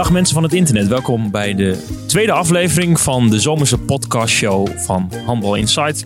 [0.00, 5.12] Dag mensen van het internet, welkom bij de tweede aflevering van de zomerse podcastshow van
[5.26, 6.04] Handbal Insight.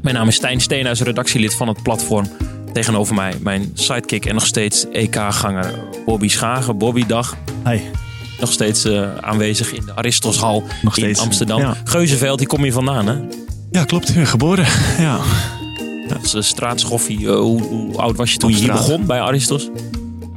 [0.00, 2.26] Mijn naam is Stijn Steenhuis, redactielid van het platform.
[2.72, 6.78] Tegenover mij mijn sidekick en nog steeds EK-ganger Bobby Schagen.
[6.78, 7.36] Bobby, dag.
[7.64, 7.80] Hi.
[8.40, 11.60] Nog steeds uh, aanwezig in de Aristoshal Nog in steeds, Amsterdam.
[11.60, 11.76] ja.
[11.84, 13.16] Geuzenveld, die kom je vandaan hè?
[13.70, 14.12] Ja, klopt.
[14.14, 14.66] Ja, geboren.
[14.98, 15.18] Ja.
[16.08, 17.28] Dat is een straatschoffie.
[17.28, 19.68] Eh, hoe, hoe oud was je toen je hier begon bij Aristos?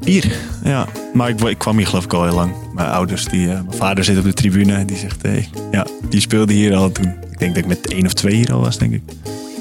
[0.05, 0.38] Bier.
[0.64, 0.88] Ja.
[1.14, 2.73] Maar ik, ik kwam hier geloof ik al heel lang.
[2.73, 4.86] Mijn ouders, die, eh, mijn vader zit op de tribune.
[4.86, 7.16] Die zegt, hey, ja, die speelde hier al toen.
[7.31, 9.02] Ik denk dat ik met één of twee hier al was, denk ik.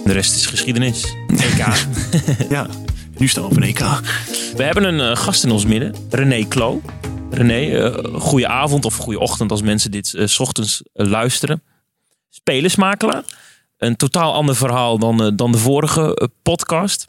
[0.05, 1.15] De rest is geschiedenis.
[1.29, 1.87] EK.
[2.49, 2.67] Ja.
[3.17, 3.79] Nu staan we op een EK.
[4.57, 6.83] We hebben een eh, gast in ons midden, René Klo.
[7.31, 11.63] René, eh goede avond of goede ochtend als mensen dit s ochtends luisteren.
[12.29, 13.25] Spelersmakelaar.
[13.77, 17.07] Een totaal ander verhaal dan, dan de vorige podcast.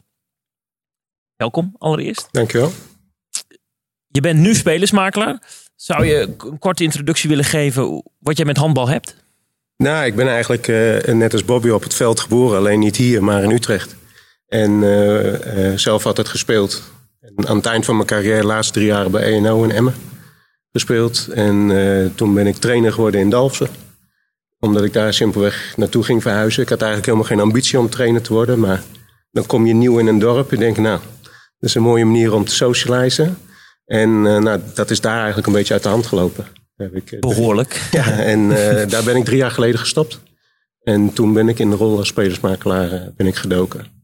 [1.36, 2.28] Welkom allereerst.
[2.30, 2.72] Dankjewel.
[4.16, 5.42] Je bent nu spelersmakelaar.
[5.74, 9.16] Zou je een korte introductie willen geven wat jij met handbal hebt?
[9.76, 12.58] Nou, ik ben eigenlijk eh, net als Bobby op het veld geboren.
[12.58, 13.96] Alleen niet hier, maar in Utrecht.
[14.46, 16.82] En eh, eh, zelf altijd gespeeld.
[17.20, 19.94] En aan het eind van mijn carrière, de laatste drie jaar bij ENO in Emmen
[20.72, 21.28] gespeeld.
[21.28, 23.68] En toen ben ik trainer geworden in Dalfsen.
[24.58, 26.62] Omdat ik daar simpelweg naartoe ging verhuizen.
[26.62, 28.58] Ik had eigenlijk helemaal geen ambitie om trainer te worden.
[28.58, 28.82] Maar
[29.30, 31.00] dan kom je nieuw in een dorp en denk, nou,
[31.58, 33.36] dat is een mooie manier om te socializen.
[33.86, 36.46] En eh, nou, dat is daar eigenlijk een beetje uit de hand gelopen.
[36.76, 37.82] Heb ik, eh, Behoorlijk.
[37.90, 40.20] ja, en eh, daar ben ik drie jaar geleden gestopt.
[40.82, 43.96] En toen ben ik in de rol als spelersmakelaar ben ik gedoken.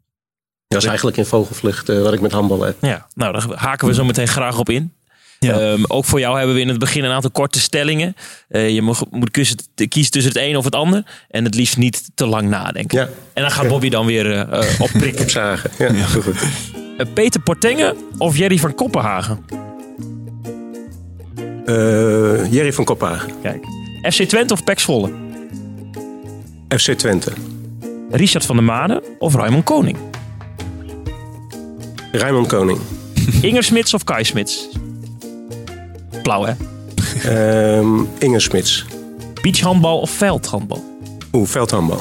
[0.72, 2.76] Dat is eigenlijk in vogelvlucht eh, wat ik met handbal heb.
[2.80, 4.92] Ja, nou, daar haken we zo meteen graag op in.
[5.38, 5.58] Ja.
[5.60, 8.16] Ehm, ook voor jou hebben we in het begin een aantal korte stellingen.
[8.48, 9.56] Eh, je moet, moet kiezen,
[9.88, 11.04] kiezen tussen het een of het ander.
[11.28, 12.98] En het liefst niet te lang nadenken.
[12.98, 15.30] Ja, En dan gaat Bobby dan weer eh eh, opprikken.
[15.40, 15.96] zagen.
[15.96, 16.36] Ja, goed.
[17.14, 19.44] Peter Portengen of Jerry van Koppenhagen?
[21.66, 23.64] Eh, Jerry van Koppaar, Kijk.
[24.02, 25.10] FC Twente of Pek Zwolle?
[26.68, 27.32] FC Twente.
[28.10, 29.96] Richard van der Made of Raymond Koning?
[32.12, 32.78] Rijmond Koning.
[33.42, 34.68] Inger Smits of Kai Smits?
[36.22, 36.52] Blauw hè?
[37.24, 38.84] Ehm Inge Smits.
[39.42, 40.84] Beachhandbal of veldhandbal?
[41.32, 42.00] Oeh, veldhandbal.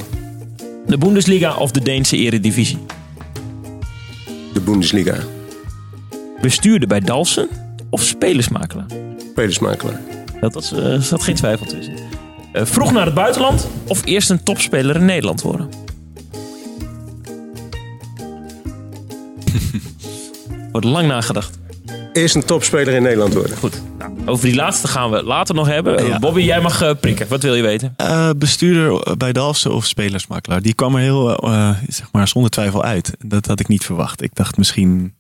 [0.86, 2.78] De Bundesliga of de Deense eredivisie?
[4.54, 5.16] De Bundesliga.
[6.42, 7.50] Bestuurder bij Dalsen
[7.90, 8.86] of spelersmakelaar?
[9.42, 10.00] Spelersmakelaar.
[10.40, 11.94] Dat was, er zat geen twijfel tussen.
[12.54, 15.70] Eh, vroeg naar het buitenland of eerst een topspeler in Nederland worden?
[20.72, 21.60] Wordt lang nagedacht.
[22.14, 23.58] Eerst een topspeler in Nederland worden.
[23.58, 26.06] Goed, nou, over die laatste gaan we later nog hebben.
[26.06, 26.20] Ja.
[26.20, 27.28] Bobby, jij mag eh, prikken.
[27.28, 27.94] Wat wil je weten?
[27.98, 30.62] Eh, bestuurder bij Dalfsen of spelersmakelaar.
[30.62, 33.12] Die kwam er heel, eh, zeg maar, zonder twijfel uit.
[33.26, 34.22] Dat had ik niet verwacht.
[34.22, 35.14] Ik dacht misschien,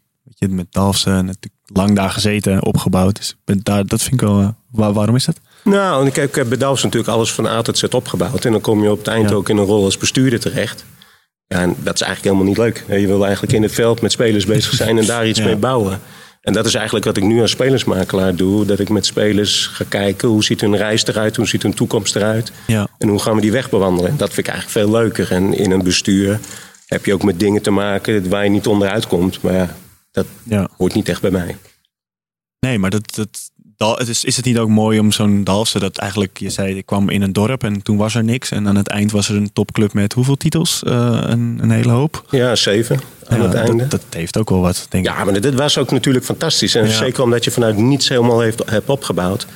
[0.49, 3.15] met Dalfsen natuurlijk lang daar gezeten, opgebouwd.
[3.15, 5.39] Dus daar, dat vind ik wel, eh, wa- waarom is dat?
[5.63, 8.45] Nou, ik heb, ik heb bij Dalfsen natuurlijk alles van A tot Z opgebouwd.
[8.45, 9.35] En dan kom je op het eind Ja.
[9.35, 10.85] ook in een rol als bestuurder terecht.
[11.47, 12.57] Ja, en dat is eigenlijk helemaal niet
[12.87, 12.99] leuk.
[12.99, 15.45] Je wil eigenlijk in het veld met spelers bezig zijn en daar iets Ja.
[15.45, 15.99] mee bouwen.
[16.41, 18.65] En dat is eigenlijk wat ik nu als spelersmakelaar doe.
[18.65, 22.15] Dat ik met spelers ga kijken hoe ziet hun reis eruit, hoe ziet hun toekomst
[22.15, 22.51] eruit.
[22.67, 22.87] Ja.
[22.97, 24.11] En hoe gaan we die weg bewandelen.
[24.11, 25.31] En dat vind ik eigenlijk veel leuker.
[25.31, 26.39] En in een bestuur
[26.85, 29.41] heb je ook met dingen te maken waar je niet onderuit komt.
[29.41, 29.75] Maar ja,
[30.11, 30.69] dat Ja.
[30.77, 31.57] hoort niet echt bij mij.
[32.59, 33.27] Nee, maar dat,
[33.77, 36.85] dat, is, is het niet ook mooi om zo'n Dalfsen dat eigenlijk, je zei, ik
[36.85, 38.51] kwam in een dorp en toen was er niks.
[38.51, 40.83] En aan het eind was er een topclub met hoeveel titels?
[40.83, 42.25] Eh, een, een hele hoop.
[42.29, 43.77] Ja, zeven aan Ja, het einde.
[43.77, 45.11] dat, dat heeft ook wel wat, denk ik.
[45.11, 46.75] Ja, maar dit was ook natuurlijk fantastisch.
[46.75, 46.91] En Ja.
[46.91, 49.47] zeker omdat je vanuit niets helemaal heeft, hebt opgebouwd.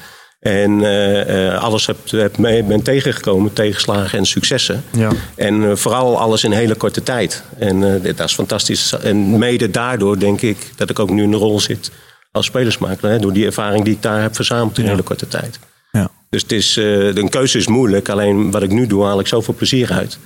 [0.46, 4.84] En eh, eh, alles hebt mee, bent tegengekomen, tegenslagen en successen.
[4.92, 5.12] Ja.
[5.36, 7.44] En eh, vooral alles in hele korte tijd.
[7.58, 8.94] En dat is fantastisch.
[8.94, 11.92] En mede daardoor denk ik dat ik ook nu in de rol zit
[12.32, 13.12] als spelersmakelaar.
[13.12, 14.90] Hè, door die ervaring die ik daar heb verzameld in Ja.
[14.90, 15.60] hele korte tijd.
[15.92, 16.10] Ja.
[16.30, 18.10] Dus het is, een keuze is moeilijk.
[18.10, 20.18] Alleen wat ik nu doe, haal ik zoveel plezier uit.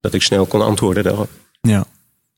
[0.00, 1.28] Dat ik snel kon antwoorden daarop.
[1.60, 1.84] ja.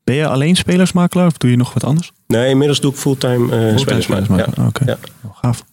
[0.05, 2.12] Ben je alleen spelersmakelaar of doe je nog wat anders?
[2.27, 4.49] Nee, inmiddels doe ik fulltime Fulltime spelersmakelaar.
[4.57, 4.67] Ja.
[4.67, 4.99] Oké, Ja.
[5.33, 5.65] Gaaf.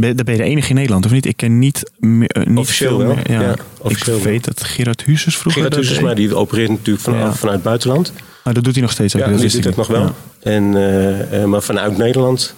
[0.00, 1.26] Ben, ben je de enige in Nederland, of niet?
[1.26, 3.30] Ik ken niet, meer, eh, niet Officieel veel wel, meer.
[3.30, 3.40] Ja.
[3.40, 3.56] ja,
[3.88, 4.20] ik wel.
[4.20, 6.00] weet dat Gerard Huuzes vroeger Gerard deed.
[6.00, 7.32] maar die opereert natuurlijk vanaf, Ja.
[7.32, 8.12] vanuit het buitenland.
[8.44, 9.14] Maar dat doet hij nog steeds.
[9.16, 10.14] ook, Ja, dat die doet ik het nog wel.
[10.40, 12.54] En, eh, eh, maar vanuit Nederland,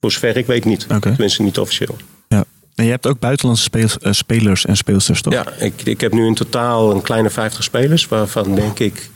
[0.00, 0.86] voor zover ik weet niet.
[0.90, 1.00] Oké.
[1.00, 1.96] Tenminste niet officieel.
[2.28, 2.44] Ja.
[2.74, 5.32] En je hebt ook buitenlandse eh, spelers en speelsters, toch?
[5.32, 9.10] Ja, ik, ik heb nu in totaal een kleine 50 spelers, waarvan denk ik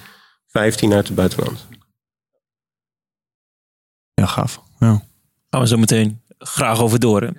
[0.49, 1.67] 15 uit het buitenland.
[4.15, 4.61] Ja, gaaf.
[4.79, 5.03] Ja.
[5.51, 7.33] Gaan we zo meteen graag over door.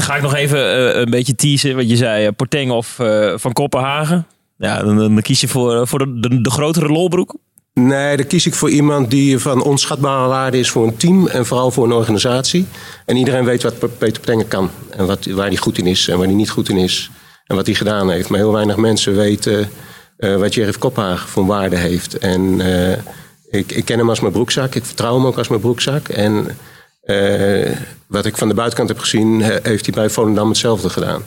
[0.00, 1.76] Ga ik nog even eh, een beetje teasen.
[1.76, 4.26] Want je zei eh, Porteng of eh, Van Kopenhagen.
[4.56, 7.34] Ja, dan, dan kies je voor, voor de, de, grotere lolbroek.
[7.74, 11.46] Nee, dan kies ik voor iemand die van onschatbare waarde is voor een team en
[11.46, 12.66] vooral voor een organisatie.
[13.06, 16.18] En iedereen weet wat Peter Ptengen kan en wat, waar hij goed in is en
[16.18, 17.10] waar hij niet goed in is
[17.46, 18.28] en wat hij gedaan heeft.
[18.28, 19.70] Maar heel weinig mensen weten
[20.16, 22.18] wat Jerry Kophaag voor waarde heeft.
[22.18, 22.60] En
[23.50, 26.08] ik, ik, ken hem als mijn broekzak, ik vertrouw hem ook als mijn broekzak.
[26.08, 26.46] En
[27.02, 27.76] uh,
[28.06, 31.22] wat ik van de buitenkant heb gezien, heeft hij bij Volendam hetzelfde gedaan.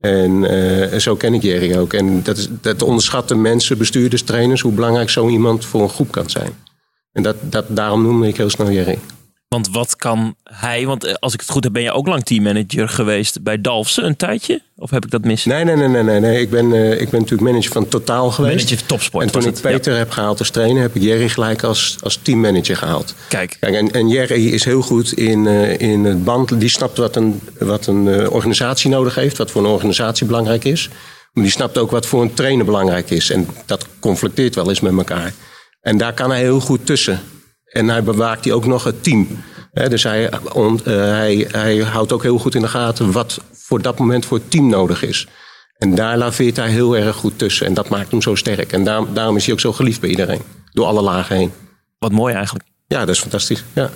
[0.00, 1.92] En uh, zo ken ik Jerry ook.
[1.92, 6.10] En dat, is, dat onderschatten mensen, bestuurders, trainers, hoe belangrijk zo iemand voor een groep
[6.10, 6.50] kan zijn.
[7.12, 8.98] En dat, dat, daarom noemde ik heel snel Jerry.
[9.48, 10.86] Want wat kan hij?
[10.86, 14.04] Want eh, als ik het goed heb, ben je ook lang teammanager geweest bij Dalfsen
[14.04, 14.62] een tijdje?
[14.76, 15.44] Of heb ik dat mis?
[15.44, 16.02] Nee, nee, nee, nee.
[16.02, 16.40] nee, nee.
[16.40, 18.64] Ik, ben, uh, ik ben natuurlijk manager van Totaal geweest.
[18.64, 19.24] Manager topsport.
[19.24, 19.98] En toen ik Peter ja.
[19.98, 23.14] heb gehaald als trainer, heb ik Jerry gelijk als, als teammanager gehaald.
[23.28, 23.56] Kijk.
[23.60, 26.60] Kijk en, en Jerry is heel goed in, uh, in het band.
[26.60, 30.64] Die snapt wat een, wat een uh, organisatie nodig heeft, wat voor een organisatie belangrijk
[30.64, 30.88] is.
[31.32, 33.30] Maar die snapt ook wat voor een trainer belangrijk is.
[33.30, 35.32] En dat conflicteert wel eens met elkaar.
[35.80, 37.20] En daar kan hij heel goed tussen.
[37.76, 39.28] En hij bewaakt hij ook nog het team.
[39.72, 43.40] He, dus hij, on, uh, hij, hij houdt ook heel goed in de gaten wat
[43.52, 45.26] voor dat moment voor het team nodig is.
[45.78, 47.66] En daar laveert hij heel erg goed tussen.
[47.66, 48.72] En dat maakt hem zo sterk.
[48.72, 50.42] En daar, daarom is hij ook zo geliefd bij iedereen.
[50.72, 51.52] Door alle lagen heen.
[51.98, 52.64] Wat mooi eigenlijk.
[52.86, 53.64] Ja, dat is fantastisch.
[53.72, 53.90] Ja.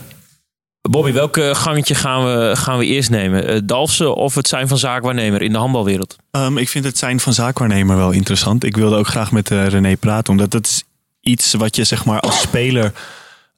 [0.81, 3.51] Bobby, welk gangetje gaan we, gaan we eerst nemen?
[3.51, 6.17] Uh, Dalfsen of het zijn van zaakwaarnemer in de handbalwereld?
[6.31, 8.65] Um, ik vind het zijn van zaakwaarnemer wel interessant.
[8.65, 10.33] Ik wilde ook graag met uh, René praten.
[10.33, 10.85] Omdat dat is
[11.21, 12.93] iets wat je zeg maar als speler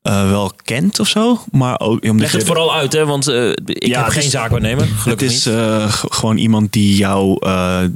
[0.02, 1.40] uh, wel kent of zo.
[1.50, 3.04] Maar ook, omdat Leg het je, vooral uit, hè?
[3.04, 4.88] want uh, ik ja, heb geen zaakwaarnemer.
[5.04, 7.38] Het is uh, gewoon iemand die, jou,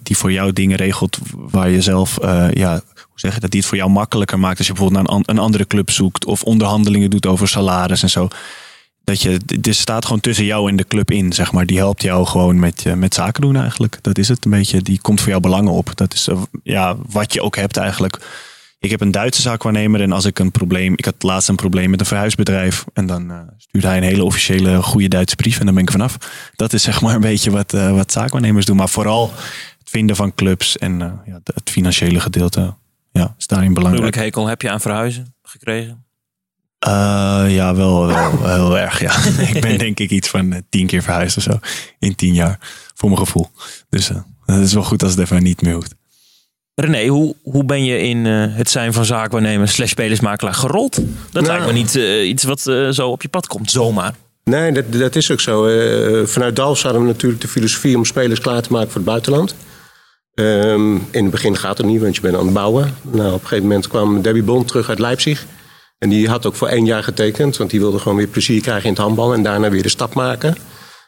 [0.03, 2.19] die voor jou dingen regelt waar je zelf,
[2.53, 5.17] ja, hoe zeg je dat, die het voor jou makkelijker maakt als je bijvoorbeeld naar
[5.17, 8.29] een, een andere club zoekt of onderhandelingen doet over salaris en zo.
[9.05, 11.67] Dat je, dus staat gewoon tussen jou en de club in, zeg maar.
[11.67, 13.99] Die helpt jou gewoon met, met zaken doen eigenlijk.
[14.01, 14.83] Dat is het een beetje.
[14.83, 15.91] Die komt voor jou belangen op.
[15.95, 16.29] Dat is
[16.63, 18.19] ja, wat je ook hebt eigenlijk
[18.79, 20.93] ik heb een Duitse zaakwaarnemer en als ik een probleem...
[20.97, 22.85] Ik had laatst een probleem met een verhuisbedrijf.
[22.93, 25.91] En dan uh, stuurde hij een hele officiële goede Duitse brief en dan ben ik
[25.91, 26.17] vanaf.
[26.57, 28.77] Dat is zeg maar een beetje wat, uh, wat zaakwaarnemers doen.
[28.77, 29.33] Maar vooral
[29.79, 32.75] het vinden van clubs en uh, ja, het financiële gedeelte
[33.13, 34.03] ja, is daarin belangrijk.
[34.03, 36.05] Welke hekel heb je aan verhuizen gekregen?
[37.49, 39.01] ja, wel, wel heel erg.
[39.01, 39.17] Ja.
[39.55, 41.59] ik ben denk ik iets van tien keer verhuisd of zo.
[41.99, 42.59] In tien jaar.
[42.95, 43.51] Voor mijn gevoel.
[43.89, 44.09] Dus
[44.45, 45.95] het is wel goed als het even niet meer hoeft.
[46.81, 50.95] René, hoe, hoe ben je in uh, het zijn van zaakwaarnemer slash spelersmakelaar gerold?
[50.95, 54.15] Dat nou, lijkt me niet uh, iets wat uh, zo op je pad komt, zomaar.
[54.45, 55.63] Nee, dat, dat is ook zo.
[56.27, 59.55] vanuit Dalfs hadden we natuurlijk de filosofie om spelers klaar te maken voor het buitenland.
[60.35, 62.95] Um, in het begin gaat het niet, want je bent aan het bouwen.
[63.03, 65.47] Nou, op een gegeven moment kwam Debbie Bond terug uit Leipzig.
[65.99, 68.85] En die had ook voor één jaar getekend, want die wilde gewoon weer plezier krijgen
[68.85, 70.57] in het handbal en daarna weer de stap maken.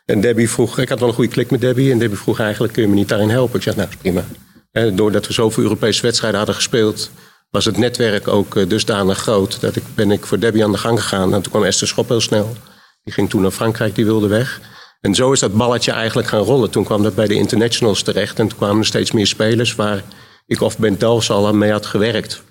[0.05, 2.73] En Debbie vroeg, ik had wel een goede klik met Debbie, en Debbie vroeg eigenlijk,
[2.73, 3.57] kun je me niet daarin helpen?
[3.57, 4.25] Ik zei, nou, prima.
[4.71, 7.11] En doordat we zoveel Europese wedstrijden hadden gespeeld,
[7.51, 9.61] was het netwerk ook uh, dusdanig groot.
[9.61, 11.35] Dat ik ben ik voor Debbie aan de gang gegaan.
[11.35, 12.57] En toen kwam Esther Schop heel snel.
[13.03, 14.61] Die ging toen naar Frankrijk, die wilde weg.
[15.01, 16.71] En zo is dat balletje eigenlijk gaan rollen.
[16.71, 18.39] Toen kwam dat bij de internationals terecht.
[18.39, 20.03] En toen kwamen er steeds meer spelers waar
[20.47, 22.43] ik of Ben Delfs al mee had gewerkt.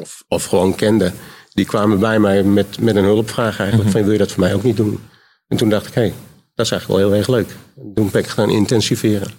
[0.00, 1.12] Of, of gewoon kende.
[1.52, 3.74] Die kwamen bij mij met, met een hulpvraag eigenlijk.
[3.74, 3.90] Mm -hmm.
[3.90, 5.00] Van wil je dat voor mij ook niet doen?
[5.48, 6.14] En toen dacht ik, hé, hey,
[6.54, 7.56] dat is eigenlijk wel heel erg leuk.
[7.76, 9.30] En toen ben ik gaan intensiveren.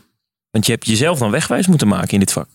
[0.51, 2.47] Want je hebt jezelf dan wegwijs moeten maken in dit vak.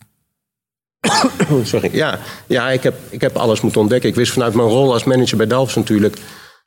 [1.62, 1.88] Sorry.
[1.92, 4.08] Ja, ja ik, heb, ik heb alles moeten ontdekken.
[4.08, 6.16] Ik wist vanuit mijn rol als manager bij Delfts natuurlijk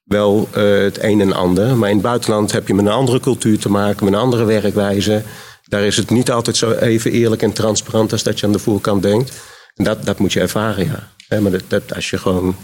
[0.03, 1.77] wel uh, het een en ander.
[1.77, 4.45] Maar in het buitenland heb je met een andere cultuur te maken, met een andere
[4.45, 5.23] werkwijze.
[5.63, 8.59] Daar is het niet altijd zo even eerlijk en transparant als dat je aan de
[8.59, 9.41] voorkant denkt.
[9.75, 11.11] En dat, dat moet je ervaren, ja.
[11.27, 12.55] He, maar dat, dat, als je gewoon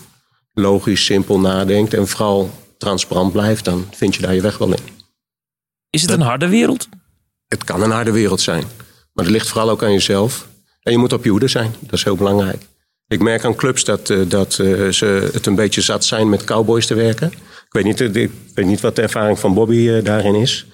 [0.53, 4.83] logisch, simpel nadenkt en vooral transparant blijft, dan vind je daar je weg wel in.
[5.89, 6.87] Is het een harde wereld?
[7.47, 8.63] Het kan een harde wereld zijn.
[9.13, 10.47] Maar het ligt vooral ook aan jezelf.
[10.81, 11.75] En je moet op je hoede zijn.
[11.79, 12.61] Dat is heel belangrijk.
[13.07, 16.43] Ik merk aan clubs dat, uh, dat uh, ze het een beetje zat zijn met
[16.43, 17.31] cowboys te werken.
[17.65, 20.65] Ik weet niet, ik weet niet wat de ervaring van Bobby daarin is.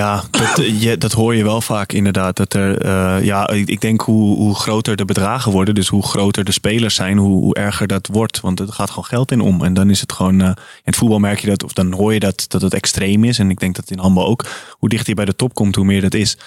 [0.00, 2.36] Ja, dat, je, dat hoor je wel vaak inderdaad.
[2.36, 6.44] Dat er, uh, ja, ik denk hoe, hoe groter de bedragen worden, dus hoe groter
[6.44, 8.40] de spelers zijn, hoe, erger dat wordt.
[8.40, 9.64] Want er gaat gewoon geld in om.
[9.64, 10.40] En dan is het gewoon.
[10.40, 13.24] Uh, in het voetbal merk je dat, of dan hoor je dat, dat het extreem
[13.24, 13.38] is.
[13.38, 14.46] En ik denk dat in handbal ook.
[14.70, 16.38] Hoe dichter je bij de top komt, hoe meer dat is.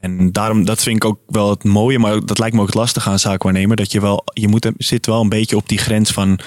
[0.00, 2.76] En daarom, dat vind ik ook wel het mooie, maar dat lijkt me ook het
[2.76, 3.76] lastige aan zaakwaarnemer.
[3.76, 6.38] Dat je wel, je moet, zit wel een beetje op die grens van.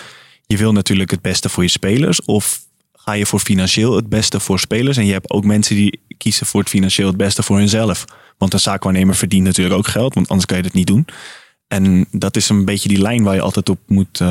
[0.46, 2.26] Je wil natuurlijk het beste voor je spelers.
[2.26, 4.98] Of ga je voor financieel het beste voor spelers.
[4.98, 8.06] En je hebt ook mensen die kiezen voor het financieel het beste voor hunzelf.
[8.38, 11.06] Want een zaakwaarnemer verdient natuurlijk ook geld, want anders kan je dat niet doen.
[11.68, 14.22] En dat is een beetje die lijn waar je altijd op moet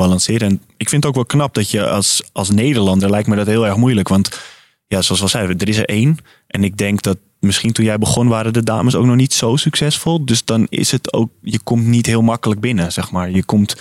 [0.00, 0.48] balanceren.
[0.48, 3.46] En ik vind het ook wel knap dat je als, als Nederlander, lijkt me dat
[3.46, 4.08] heel erg moeilijk.
[4.08, 4.40] Want
[4.86, 6.16] ja, zoals we zeiden, er is er één.
[6.46, 9.56] En ik denk dat misschien toen jij begon waren de dames ook nog niet zo
[9.56, 10.24] succesvol.
[10.24, 13.30] Dus dan is het ook, je komt niet heel makkelijk binnen, zeg maar.
[13.30, 13.76] Je komt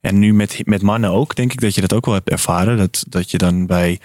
[0.00, 2.76] En nu met, met mannen ook, denk ik dat je dat ook wel hebt ervaren.
[2.76, 4.00] Dat, dat je dan bij,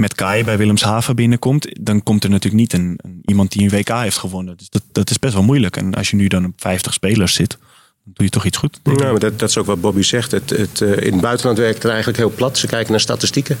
[0.00, 1.68] met Kai bij Willemshaven binnenkomt.
[1.80, 4.56] Dan komt er natuurlijk niet een, een iemand die een WK heeft gewonnen.
[4.56, 5.76] Dus dat, dat is best wel moeilijk.
[5.76, 7.58] En als je nu dan op 50 spelers zit,
[8.04, 8.80] dan doe je toch iets goed.
[8.82, 10.30] Ja, maar dat, dat is ook wat Bobby zegt.
[10.30, 12.58] Het, het, eh, in het buitenland werkt het eigenlijk heel plat.
[12.58, 13.58] Ze kijken naar statistieken.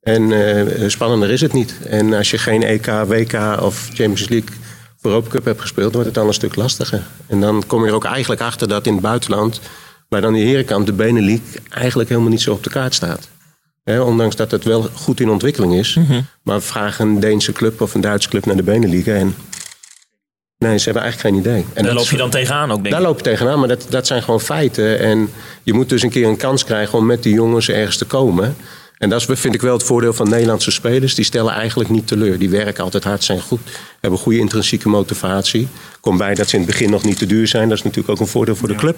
[0.00, 1.74] En eh, spannender is het niet.
[1.86, 4.50] En als je geen EK, WK of Champions League
[5.00, 7.06] voor Europa Cup hebt gespeeld, wordt het dan een stuk lastiger.
[7.26, 9.60] En dan kom je er ook eigenlijk achter dat in het buitenland,
[10.08, 13.28] waar dan de herenkant, de Benelux, eigenlijk helemaal niet zo op de kaart staat.
[13.84, 15.98] Ondanks dat het wel goed in ontwikkeling is.
[16.42, 19.06] Maar vraag een Deense club of een Duitse club naar de Benelux.
[19.06, 19.34] En
[20.58, 21.64] nee, ze hebben eigenlijk geen idee.
[21.74, 23.06] En Daar loop je dan tegenaan ook, denk daar ik.
[23.06, 24.98] loop je tegenaan, maar dat, dat zijn gewoon feiten.
[24.98, 25.30] En
[25.62, 28.56] je moet dus een keer een kans krijgen om met die jongens ergens te komen.
[28.98, 31.14] En dat is, vind ik wel het voordeel van Nederlandse spelers.
[31.14, 32.38] Die stellen eigenlijk niet teleur.
[32.38, 33.60] Die werken altijd hard, zijn goed,
[34.00, 35.68] hebben goede intrinsieke motivatie.
[36.00, 37.68] Komt bij dat ze in het begin nog niet te duur zijn.
[37.68, 38.96] Dat is natuurlijk ook een voordeel voor de club.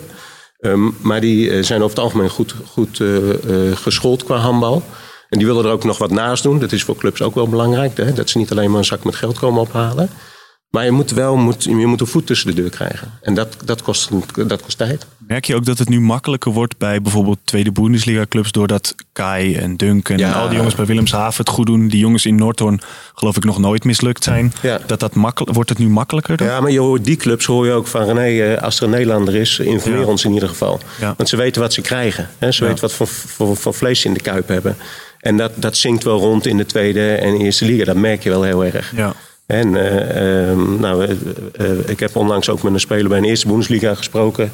[0.59, 4.83] Ehm, maar die eh, zijn over het algemeen goed, goed eh, eh, geschoold qua handbal.
[5.29, 6.59] En die willen er ook nog wat naast doen.
[6.59, 7.97] Dat is voor clubs ook wel belangrijk.
[7.97, 8.13] Hè?
[8.13, 10.09] Dat ze niet alleen maar een zak met geld komen ophalen.
[10.71, 13.19] Maar je moet wel moet, je moet een voet tussen de deur krijgen.
[13.21, 14.11] En dat, dat, kost,
[14.49, 15.07] dat kost tijd.
[15.27, 19.55] Merk je ook dat het nu makkelijker wordt bij bijvoorbeeld tweede Bundesliga clubs doordat Kai
[19.55, 20.27] en Duncan Ja.
[20.29, 21.89] en al die jongens bij Willemshaven het goed doen.
[21.89, 22.81] Die jongens in Noordhoorn
[23.15, 24.53] geloof ik nog nooit mislukt zijn.
[24.63, 24.81] Ja.
[24.87, 25.13] Dat dat
[25.45, 26.47] wordt het nu makkelijker dan?
[26.47, 28.91] Ja, maar je hoort die clubs hoor je ook van René, eh, als er een
[28.91, 30.07] Nederlander is, informeer Ja.
[30.07, 30.81] ons in ieder geval.
[31.17, 32.29] Want ze weten wat ze krijgen.
[32.39, 32.53] Hè?
[32.53, 34.77] Ze weten wat voor, voor, voor vlees ze in de kuip hebben.
[35.21, 37.85] En dat, dat zinkt wel rond in de tweede en eerste liga.
[37.85, 38.93] Dat merk je wel heel erg.
[38.97, 39.13] Ja.
[39.47, 41.05] En eh, ehm, nou,
[41.53, 44.53] eh, ik heb onlangs ook met een speler bij een eerste Bundesliga gesproken.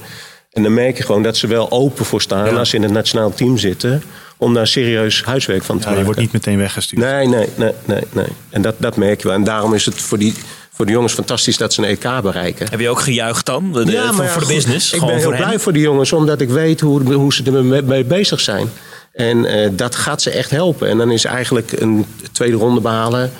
[0.52, 2.56] En dan merk je gewoon dat ze wel open voor staan Ja.
[2.58, 4.02] als ze in het nationaal team zitten.
[4.36, 5.98] Om daar serieus huiswerk van te Ja, maken.
[5.98, 7.02] je wordt niet meteen weggestuurd.
[7.02, 8.26] Nee, nee, nee, nee, nee.
[8.50, 9.36] En dat, dat merk je wel.
[9.36, 10.34] En daarom is het voor, die,
[10.72, 12.66] voor de jongens fantastisch dat ze een EK bereiken.
[12.70, 13.72] Heb je ook gejuicht dan?
[13.72, 14.92] De- de- Ja, voor, ja, voor de business?
[14.92, 15.42] Ik ben heel hen?
[15.44, 18.70] blij voor die jongens, omdat ik weet hoe, hoe ze er mee, mee bezig zijn.
[19.12, 20.88] En eh, dat gaat ze echt helpen.
[20.88, 23.32] En dan is eigenlijk een tweede ronde behalen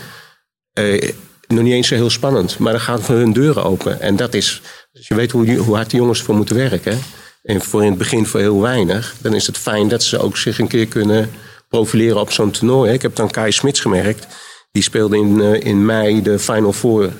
[0.72, 1.10] eh,
[1.54, 2.58] nog niet eens zo heel spannend.
[2.58, 4.00] Maar dan gaan voor hun deuren open.
[4.00, 6.98] En dat is, als je weet hoe, hoe hard die jongens ervoor moeten werken.
[7.42, 9.14] En voor in het begin voor heel weinig.
[9.20, 11.30] Dan is het fijn dat ze ook zich een keer kunnen
[11.68, 12.92] profileren op zo'n toernooi.
[12.92, 14.26] Ik heb dan Kai Smits gemerkt.
[14.72, 17.12] Die speelde in, eh, in mei de Final Four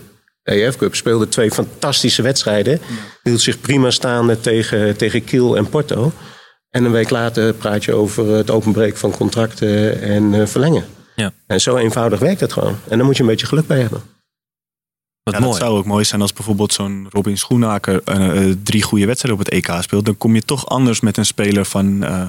[0.43, 0.95] EF Cup.
[0.95, 2.81] Speelde twee fantastische wedstrijden.
[3.23, 6.13] Hield zich prima staande tegen, tegen Kiel en Porto.
[6.71, 10.85] En een week later praat je over het openbreken van contracten en eh, verlengen.
[11.17, 11.33] Ja.
[11.47, 12.77] En zo eenvoudig werkt het gewoon.
[12.89, 14.03] En daar moet je een beetje geluk bij hebben.
[15.23, 15.53] Wat Ja, mooi.
[15.53, 19.41] dat zou ook mooi zijn als bijvoorbeeld zo'n Robin Schoenaker eh, eh, drie goede wedstrijden
[19.41, 20.05] op het EK speelt.
[20.05, 22.27] Dan kom je toch anders met een speler van, eh,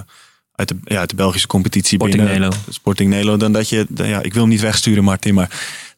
[0.55, 2.39] uit, de, ja, uit de Belgische competitie Sporting binnen.
[2.49, 2.55] Nelo.
[2.69, 3.37] Sporting Nelo.
[3.37, 5.49] Dan dat je, dan- ja, ik wil hem niet wegsturen Martin, maar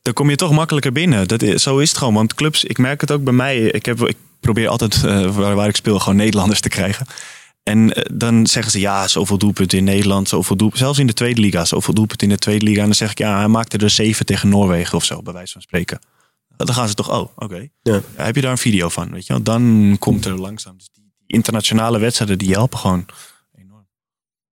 [0.01, 1.27] dan kom je toch makkelijker binnen.
[1.27, 2.13] Dat is, zo is het gewoon.
[2.13, 3.57] Want clubs, ik merk het ook bij mij.
[3.61, 5.01] Ik, heb, ik probeer altijd
[5.33, 7.05] waar, waar ik speel gewoon Nederlanders te krijgen.
[7.63, 10.85] En dan zeggen ze ja, zoveel doelpunten in Nederland, zoveel doelpunten.
[10.85, 12.79] Zelfs in de tweede liga, zoveel doelpunten in de tweede liga.
[12.79, 15.51] En dan zeg ik ja, hij maakte er zeven tegen Noorwegen of zo, bij wijze
[15.53, 15.99] van spreken.
[16.57, 17.67] Dan gaan ze toch, oh, oké.
[17.81, 17.93] Ja.
[18.17, 19.11] Ja, heb je daar een video van?
[19.11, 19.41] Weet je wel?
[19.41, 20.77] Dan komt er langzaam.
[20.77, 23.05] Dus die, die internationale wedstrijden die helpen gewoon
[23.57, 23.87] enorm.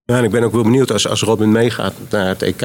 [0.04, 2.62] Ja, en ik ben ook wel benieuwd als, als Robin meegaat naar het EK...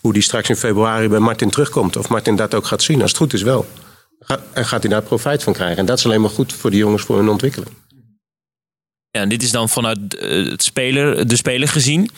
[0.00, 1.96] hoe die straks in februari bij Martin terugkomt.
[1.96, 3.00] Of Martin dat ook gaat zien.
[3.02, 3.66] Als het goed is wel.
[4.20, 5.76] Ga- En gaat hij daar profijt van krijgen.
[5.76, 7.70] En dat is alleen maar goed voor die jongens voor hun ontwikkeling.
[9.10, 12.10] Ja, en dit is dan vanuit eh, het speler, de speler gezien.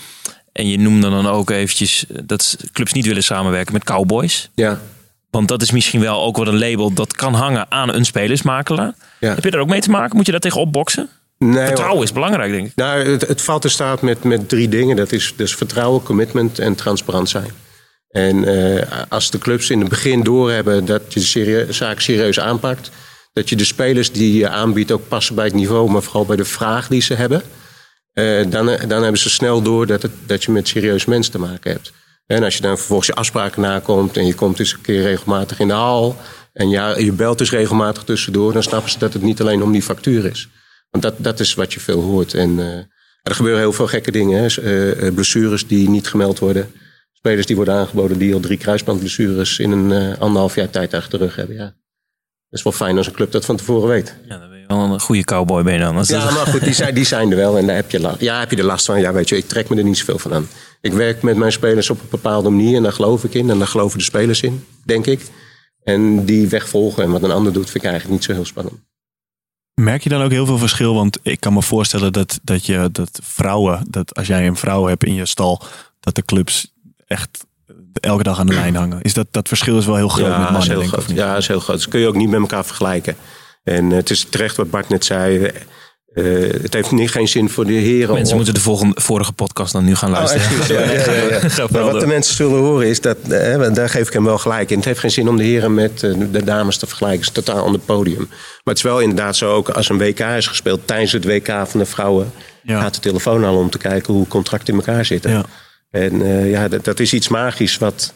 [0.53, 4.51] En je noemde dan ook eventjes eh, dat clubs niet willen samenwerken met cowboys.
[4.55, 4.81] Ja,
[5.33, 8.95] Want dat is misschien wel ook wel een label dat kan hangen aan een spelersmakelaar.
[9.21, 9.35] ja.
[9.35, 10.17] Heb je daar ook mee te maken?
[10.17, 11.09] Moet je daar tegen opboksen?
[11.39, 12.73] Nee, Vertrouwen is belangrijk, denk ik.
[12.75, 14.97] Nou, het, het valt in staat met, met drie dingen.
[14.97, 17.51] Dat is dus vertrouwen, commitment en transparant zijn.
[18.09, 22.41] En eh, als de clubs in het begin doorhebben dat je de serie- zaak serieus
[22.41, 22.91] aanpakt...
[23.33, 25.91] dat je de spelers die je aanbiedt ook passen bij het niveau...
[25.91, 27.43] maar vooral bij de vraag die ze hebben...
[28.13, 31.39] eh, dan, dan hebben ze snel door dat, het, dat je met serieus mensen te
[31.39, 31.93] maken hebt.
[32.27, 34.17] En als je dan vervolgens je afspraken nakomt...
[34.17, 36.17] en je komt eens een keer regelmatig in de hal...
[36.53, 38.53] en ja, je belt dus regelmatig tussendoor...
[38.53, 40.49] dan snappen ze dat het niet alleen om die factuur is.
[40.91, 42.35] Want dat, dat is wat je veel hoort.
[42.35, 42.77] En eh,
[43.23, 44.51] er gebeuren heel veel gekke dingen.
[44.51, 46.73] Eh, eh, blessures die niet gemeld worden.
[47.13, 51.37] Spelers die worden aangeboden die al drie kruisbandblessures in een anderhalf jaar tijd achter rug
[51.37, 51.57] hebben.
[51.57, 51.65] Ja.
[51.65, 54.17] Dat is wel fijn als een club dat van tevoren weet.
[54.29, 55.97] Ja, een goede cowboy ben je dan.
[55.97, 58.01] Als Ja, dat- maar goed, die zijn, die zijn er wel en daar heb je,
[58.01, 59.01] last, ja, heb je er last van.
[59.01, 60.49] Ja, weet je, ik trek me er niet zoveel van aan.
[60.81, 63.51] Ik werk met mijn spelers op een bepaalde manier en daar geloof ik in.
[63.51, 65.21] En daar geloven de spelers in, denk ik.
[65.85, 68.45] En die weg volgen en wat een ander doet, vind ik eigenlijk niet zo heel
[68.45, 68.77] spannend.
[69.75, 70.95] Merk je dan ook heel veel verschil?
[70.95, 74.87] Want ik kan me voorstellen dat, dat, je, dat vrouwen, dat als jij een vrouw
[74.87, 75.63] hebt in je stal,
[76.01, 76.73] dat de clubs
[77.07, 77.45] echt
[78.01, 79.03] elke dag aan de lijn hangen.
[79.03, 80.93] Is dat, dat verschil is wel heel groot met Ja, is mannen, heel denk ik.
[80.93, 81.01] groot.
[81.05, 81.17] of niet?
[81.19, 81.79] Ja, is heel groot.
[81.79, 83.17] Dat kun je ook niet met elkaar vergelijken.
[83.65, 85.51] En eh, het is terecht wat Bart net zei.
[86.15, 88.15] Uh, het heeft niet, geen zin voor de heren.
[88.15, 90.61] Mensen moeten de volgende, vorige podcast dan nu gaan luisteren.
[90.61, 91.13] Oh, ja, ja,
[91.57, 94.39] ja, maar wat de mensen zullen horen is dat, uh, daar geef ik hem wel
[94.39, 94.77] gelijk in.
[94.77, 97.27] Het heeft geen zin om de heren met de dames te vergelijken.
[97.27, 98.27] Het is totaal ander podium.
[98.29, 101.49] Maar het is wel inderdaad zo ook als een WK is gespeeld tijdens het WK
[101.67, 102.33] van de vrouwen.
[102.67, 105.45] Gaat de telefoon al om te kijken hoe contracten in elkaar zitten.
[105.91, 108.15] En ja, dat, dat, is iets magisch wat.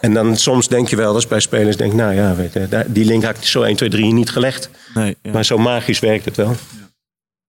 [0.00, 3.04] En dan soms denk je wel eens bij spelers, denk nou ja, weet je, die
[3.04, 4.70] link had ik zo 1, 2, 3 niet gelegd.
[4.94, 6.54] Nee, maar zo magisch werkt het wel.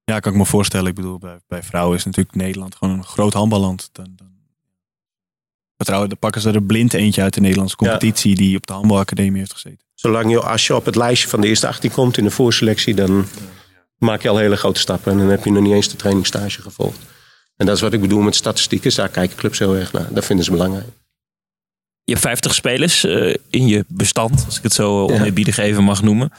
[0.03, 0.87] Ja, kan ik me voorstellen.
[0.87, 3.89] Ik bedoel, bij, bij vrouwen is natuurlijk Nederland gewoon een groot handballand.
[3.91, 4.27] Dan, dan,
[5.75, 9.39] vertrouwen, dan pakken ze er blind eentje uit de Nederlandse competitie die op de handbalacademie
[9.39, 9.85] heeft gezeten.
[9.93, 12.95] Zolang je, als je op het lijstje van de eerste 18 komt in de voorselectie,
[12.95, 13.25] dan
[13.97, 15.11] maak je al hele grote stappen.
[15.11, 16.99] En dan heb je nog niet eens de trainingsstage gevolgd.
[17.57, 18.95] En dat is wat ik bedoel met statistieken.
[18.95, 20.07] Daar kijken clubs heel erg naar.
[20.13, 20.87] Dat vinden ze belangrijk.
[22.07, 26.01] Je hebt 50 spelers uh, in je bestand, als ik het zo oneerbiedig even mag
[26.01, 26.31] noemen.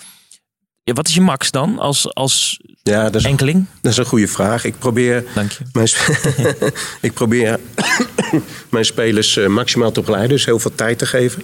[0.85, 3.67] Ja, wat is je max dan als, als ja, dat is, enkeling?
[3.81, 4.65] Dat is een goede vraag.
[4.65, 5.65] Ik probeer, Dank je.
[5.73, 5.89] Mijn,
[7.09, 7.61] ik probeer
[8.71, 10.37] mijn spelers uh, maximaal te begeleiden.
[10.37, 11.43] Dus heel veel tijd te geven.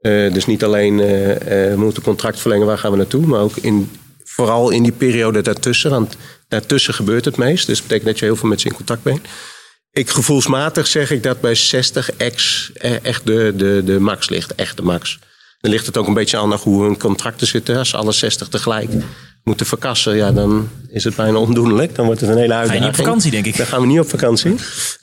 [0.00, 1.06] Uh, dus niet alleen uh,
[1.44, 3.26] we moeten contract verlengen, waar gaan we naartoe.
[3.26, 3.90] Maar ook in,
[4.24, 5.90] vooral in die periode daartussen.
[5.90, 6.16] Want
[6.48, 7.66] daartussen gebeurt het meest.
[7.66, 9.20] Dus dat betekent dat je heel veel met ze in contact bent.
[9.92, 12.70] Ik gevoelsmatig zeg ik dat bij 60 ex
[13.02, 14.54] echt de, de, de max ligt.
[14.54, 15.18] Echt de max.
[15.60, 17.76] Dan ligt het ook een beetje aan hoe hun contracten zitten.
[17.76, 18.90] Als alle 60 tegelijk
[19.44, 21.94] moeten verkassen, ja, dan is het bijna ondoenlijk.
[21.94, 22.80] Dan wordt het een hele uitdaging.
[22.80, 23.56] Ga je niet op vakantie, denk ik.
[23.56, 24.54] Dan gaan we niet op vakantie.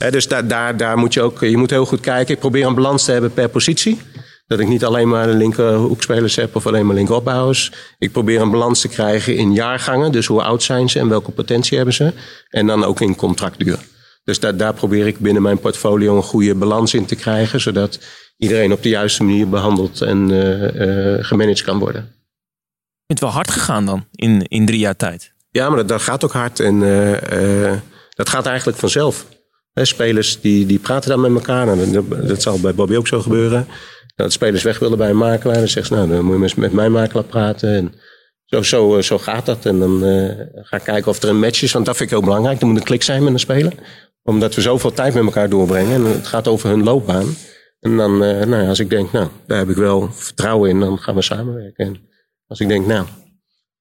[0.09, 2.33] dus daar, daar, daar moet je ook, je moet heel goed kijken.
[2.33, 3.99] Ik probeer een balans te hebben per positie.
[4.47, 7.71] Dat ik niet alleen maar de linkerhoekspelers heb of alleen maar linkeropbouwers.
[7.97, 10.11] Ik probeer een balans te krijgen in jaargangen.
[10.11, 12.13] Dus hoe oud zijn ze en welke potentie hebben ze.
[12.49, 13.79] En dan ook in contractduur.
[14.27, 17.61] Dus daar, daar probeer ik binnen mijn portfolio een goede balans in te krijgen.
[17.61, 17.99] Zodat
[18.37, 22.01] iedereen op de juiste manier behandeld en uh, gemanaged kan worden.
[22.01, 25.33] Je bent wel hard gegaan dan in, in drie jaar tijd.
[25.49, 27.73] Ja, maar dat, dat gaat ook hard en uh,
[28.09, 29.25] dat gaat eigenlijk vanzelf.
[29.73, 31.65] He, spelers die, die praten dan met elkaar.
[31.65, 33.67] Nou, dat, dat, zal bij Bobby ook zo gebeuren.
[34.15, 35.57] Dat spelers weg willen bij een makelaar.
[35.57, 37.69] Dan zegt ze, nou, dan moet je met mijn makelaar praten.
[37.69, 37.93] En
[38.45, 39.65] zo, zo, zo gaat dat.
[39.65, 39.99] En dan
[40.53, 41.71] ga ik kijken of er een match is.
[41.71, 42.61] Want dat vind ik heel belangrijk.
[42.61, 43.73] Er moet een klik zijn met een speler.
[44.27, 45.93] Omdat we zoveel tijd met elkaar doorbrengen.
[45.93, 47.35] En het gaat over hun loopbaan.
[47.79, 50.97] En dan, uh, nou, als ik denk, nou, daar heb ik wel vertrouwen in, dan
[50.97, 51.85] gaan we samenwerken.
[51.85, 51.97] En
[52.47, 53.05] als ik denk, nou,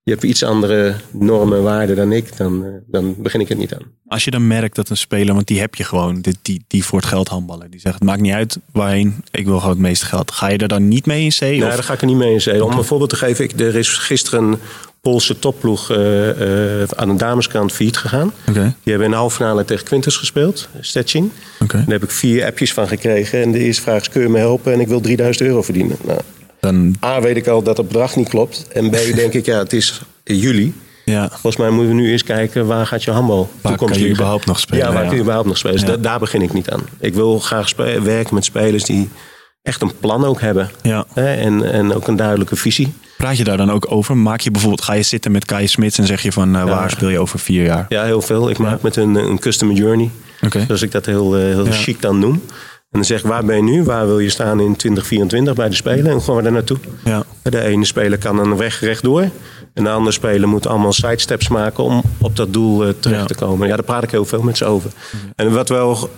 [0.02, 3.58] je hebt iets andere normen en waarden dan ik, dan, uh, dan begin ik het
[3.58, 3.82] niet aan.
[4.06, 6.84] Als je dan merkt dat een speler, want die heb je gewoon, die, die, die
[6.84, 7.70] voor het geld handballen.
[7.70, 10.30] Die zegt, het maakt niet uit waarheen, ik wil gewoon het meeste geld.
[10.30, 11.40] Ga je er dan niet mee in C?
[11.40, 12.62] Nee, daar ga ik er niet mee in C.
[12.62, 14.58] Om een voorbeeld te geven, ik, er is gisteren
[15.06, 18.32] Poolse topploeg uh, uh, aan de dameskant failliet gegaan.
[18.48, 18.62] Okay.
[18.62, 21.30] Die hebben in de halve finale tegen Quintus gespeeld, Stetching.
[21.62, 21.80] Okay.
[21.80, 23.42] Daar heb ik vier appjes van gekregen.
[23.42, 24.72] En de eerste vraag is, kun je me helpen?
[24.72, 25.96] En ik wil 3000 euro verdienen.
[26.04, 26.20] Nou,
[26.60, 26.96] Dan...
[27.04, 28.66] A, weet ik al dat het bedrag niet klopt.
[28.72, 30.74] En B, denk ik, ja, het is juli.
[31.04, 31.28] Ja.
[31.28, 34.46] Volgens mij moeten we nu eens kijken, waar gaat je handbal waar kan je überhaupt
[34.46, 34.86] nog spelen?
[34.86, 35.06] Ja, waar ja.
[35.06, 35.86] kun je überhaupt nog spelen?
[35.86, 36.82] Dus daar begin ik niet aan.
[36.98, 39.08] Ik wil graag werken met spelers die
[39.66, 40.70] echt een plan ook hebben.
[40.82, 41.04] Ja.
[41.12, 41.34] Hè?
[41.34, 42.94] En, en ook een duidelijke visie.
[43.16, 44.16] Praat je daar dan ook over?
[44.16, 46.64] Maak je bijvoorbeeld, ga je zitten met Kai Smits en zeg je van uh, ja.
[46.64, 47.86] waar speel je over vier jaar?
[47.88, 48.50] Ja, heel veel.
[48.50, 50.10] Ik maak met een, een customer journey.
[50.44, 50.64] Okay.
[50.66, 52.42] Zoals ik dat heel, uh, heel chic dan noem.
[52.90, 53.84] En dan zeg ik, waar ben je nu?
[53.84, 56.12] Waar wil je staan in 2024 bij de Spelen?
[56.12, 56.78] En gaan we daar naartoe.
[57.04, 57.24] Ja.
[57.42, 59.30] De ene speler kan een weg rechtdoor.
[59.74, 63.34] En de andere speler moet allemaal sidesteps maken om op dat doel uh, terecht te
[63.34, 63.68] komen.
[63.68, 64.90] Ja, daar praat ik heel veel met ze over.
[65.36, 66.10] En wat wel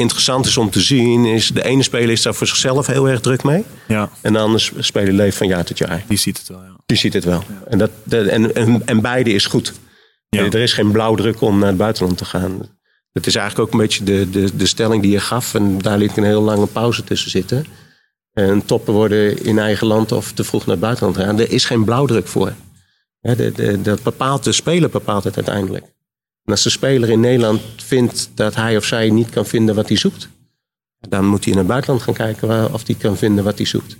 [0.00, 3.20] interessant is om te zien, is de ene speler is daar voor zichzelf heel erg
[3.20, 3.64] druk mee.
[3.88, 4.10] Ja.
[4.20, 6.04] En de andere speler leeft van jaar tot jaar.
[6.08, 6.76] Die ziet het wel, ja.
[6.86, 7.44] Die ziet het wel.
[7.48, 7.62] Ja.
[7.68, 9.72] En, dat, en, en, en beide is goed.
[10.28, 10.44] Ja.
[10.44, 12.58] Er is geen blauwdruk om naar het buitenland te gaan.
[13.12, 15.54] Dat is eigenlijk ook een beetje de, de, de stelling die je gaf.
[15.54, 17.66] En daar liet een heel lange pauze tussen zitten.
[18.32, 21.40] En toppen worden in eigen land of te vroeg naar het buitenland gaan.
[21.40, 22.52] Er is geen blauwdruk voor.
[23.20, 25.84] de, de, dat bepaalt de speler bepaalt het uiteindelijk.
[26.48, 29.88] En als de speler in Nederland vindt dat hij of zij niet kan vinden wat
[29.88, 30.28] hij zoekt,
[31.08, 33.66] dan moet hij in het buitenland gaan kijken waar, of hij kan vinden wat hij
[33.66, 33.96] zoekt.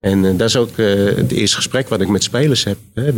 [0.00, 2.78] En uh, dat is ook uh, het eerste gesprek wat ik met spelers heb.
[2.94, 3.12] Hè.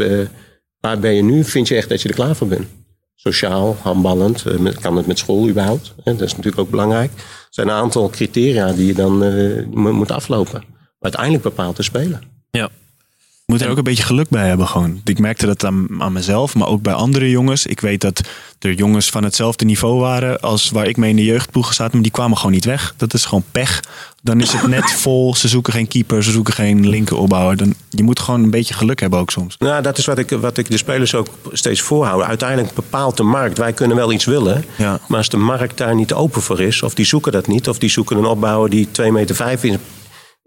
[0.80, 1.44] Waar ben je nu?
[1.44, 2.66] Vind je echt dat je er klaar voor bent?
[3.14, 4.44] Sociaal, handballend,
[4.80, 5.94] kan het met school überhaupt?
[6.04, 6.12] Hè?
[6.12, 7.10] Dat is natuurlijk ook belangrijk.
[7.14, 9.18] Er zijn een aantal criteria die je dan
[9.94, 10.64] moet aflopen.
[10.68, 12.20] Maar uiteindelijk bepaalt de speler.
[12.50, 12.70] Ja
[13.46, 15.00] moet er ook een beetje geluk bij hebben gewoon.
[15.04, 17.66] Ik merkte dat aan, aan mezelf, maar ook bij andere jongens.
[17.66, 18.20] Ik weet dat
[18.58, 22.02] er jongens van hetzelfde niveau waren als waar ik mee in de jeugdploeg zat, maar
[22.02, 22.94] die kwamen gewoon niet weg.
[22.96, 23.80] Dat is gewoon pech.
[24.22, 25.34] Dan is het net vol.
[25.34, 27.56] Ze zoeken geen keeper, ze zoeken geen linkeropbouwer.
[27.56, 29.56] Dan, je moet gewoon een beetje geluk hebben ook soms.
[29.58, 32.22] Nou, dat is wat ik, wat ik de spelers ook steeds voorhoud.
[32.22, 33.58] Uiteindelijk bepaalt de markt.
[33.58, 34.98] Wij kunnen wel iets willen, ja.
[35.08, 37.78] maar als de markt daar niet open voor is, of die zoeken dat niet, of
[37.78, 39.78] die zoeken een opbouwer die 2,5 meter is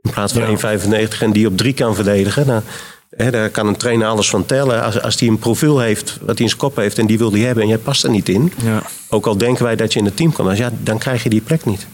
[0.01, 0.77] in plaats van ja.
[1.07, 2.47] 1,95 en die op 3 kan verdedigen.
[2.47, 2.61] Nou,
[3.09, 4.83] Hè, daar kan een trainer alles van tellen.
[4.83, 7.31] Als, als hij een profiel heeft, wat hij in zijn kop heeft en die wil
[7.31, 8.53] hij hebben en jij past er niet in.
[8.63, 8.83] Ja.
[9.09, 11.41] Ook al denken wij dat je in het team kan, ja, dan krijg je die
[11.41, 11.87] plek niet.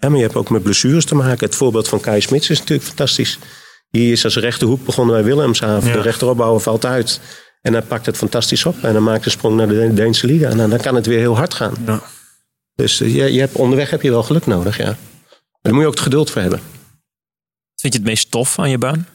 [0.00, 1.46] Ja, maar je hebt ook met blessures te maken.
[1.46, 3.38] Het voorbeeld van Kai Smits is natuurlijk fantastisch.
[3.90, 5.88] Die is als rechterhoek begonnen bij Willemshaven.
[5.88, 5.94] Ja.
[5.94, 7.20] De rechteropbouwer valt uit.
[7.60, 8.76] En hij pakt het fantastisch op.
[8.82, 10.48] En dan maakt de sprong naar de Deense Liga.
[10.48, 11.74] En dan, dan kan het weer heel hard gaan.
[11.86, 12.02] Ja.
[12.74, 14.84] Dus eh, je, je hebt, onderweg heb je wel geluk nodig, ja.
[14.84, 14.96] Maar
[15.62, 16.60] daar moet je ook het geduld voor hebben.
[17.82, 19.06] Vind je het meest tof aan je baan?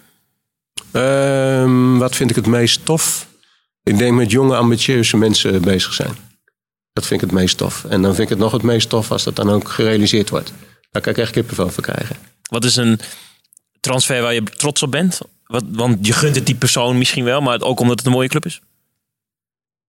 [0.92, 3.28] Ehm, wat vind ik het meest tof?
[3.84, 6.18] Ik denk met jonge, ambitieuze mensen bezig zijn.
[6.94, 7.86] Dat vind ik het meest tof.
[7.86, 10.54] En dan vind ik het nog het meest tof als dat dan ook gerealiseerd wordt.
[10.92, 12.16] Daar kan ik echt kippenvel voor krijgen.
[12.50, 13.00] Wat is een
[13.80, 15.20] transfer waar je trots op bent?
[15.44, 18.30] Wat, want je gunt het die persoon misschien wel, maar ook omdat het een mooie
[18.30, 18.62] club is.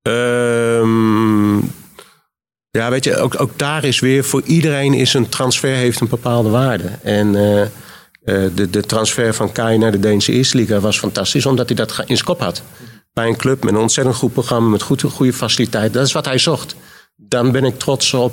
[0.02, 1.56] Ehm,
[2.70, 6.08] ja, weet je, ook, ook daar is weer voor iedereen is een transfer heeft een
[6.08, 6.88] bepaalde waarde.
[7.02, 7.66] En eh,
[8.54, 11.98] de, de transfer van Kai naar de Deense Eerste Liga was fantastisch, omdat hij dat
[11.98, 12.62] in zijn kop had.
[13.12, 15.92] Bij een club met een ontzettend goed programma, met goed, goede faciliteit.
[15.92, 16.74] Dat is wat hij zocht.
[17.16, 18.32] Dan ben ik trots op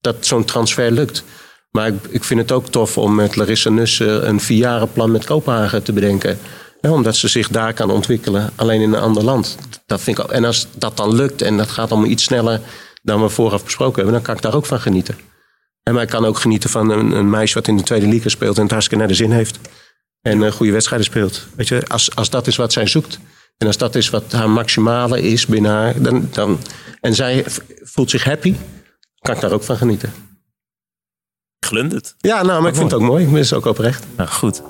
[0.00, 1.24] dat zo'n transfer lukt.
[1.70, 5.82] Maar ik, ik vind het ook tof om met Larissa Nussen een vierjarenplan met Kopenhagen
[5.82, 6.38] te bedenken.
[6.80, 9.56] Ja, omdat ze zich daar kan ontwikkelen, alleen in een ander land.
[9.86, 12.60] Dat vind ik ook, en als dat dan lukt en dat gaat allemaal iets sneller
[13.02, 15.18] dan we vooraf besproken hebben, dan kan ik daar ook van genieten.
[15.82, 18.28] En maar ik kan ook genieten van een, een meisje wat in de tweede liga
[18.28, 19.58] speelt en het hartstikke naar de zin heeft.
[20.22, 21.46] En een goede wedstrijden speelt.
[21.56, 23.18] Weet je, als, als dat is wat zij zoekt.
[23.58, 26.02] En als dat is wat haar maximale is binnen haar.
[26.02, 26.58] Dan, dan,
[27.00, 27.44] en zij
[27.82, 28.54] voelt zich happy,
[29.18, 30.12] kan ik daar ook van genieten.
[31.66, 32.14] Glundert.
[32.18, 33.30] Ja, nou, maar ik vind het ook mooi.
[33.30, 34.04] Dat is ook oprecht.
[34.16, 34.62] Nou, goed.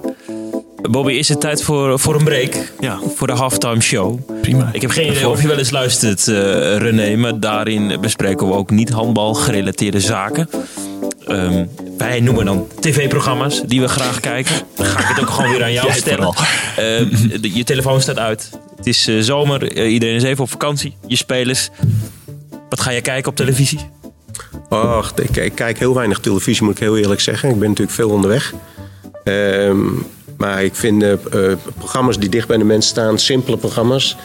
[0.91, 2.73] Bobby, is het tijd voor, voor een break?
[2.81, 2.99] Ja.
[3.15, 4.19] Voor de halftime show.
[4.41, 4.71] Prima.
[4.73, 6.35] Ik heb geen idee of je wel eens luistert, eh,
[6.77, 10.49] René, maar daarin bespreken we ook niet handbal gerelateerde zaken.
[11.31, 11.65] Ehm,
[11.99, 14.55] wij noemen dan tv-programma's die we graag kijken.
[14.75, 16.35] Dan ga ik het ook gewoon weer aan jou Jij stellen.
[16.77, 18.51] Ehm, de- je telefoon staat uit.
[18.77, 20.97] Het is eh, zomer, eh, iedereen is even op vakantie.
[21.07, 21.71] Je spelers.
[22.69, 23.81] Wat ga je kijken op televisie?
[24.69, 27.49] Och, ik, ik kijk heel weinig televisie, moet ik heel eerlijk zeggen.
[27.51, 28.55] Ik ben natuurlijk veel onderweg.
[29.25, 29.87] Ehm,
[30.41, 31.19] maar ik vind eh, eh,
[31.79, 34.17] programma's die dicht bij de mensen staan, simpele programma's,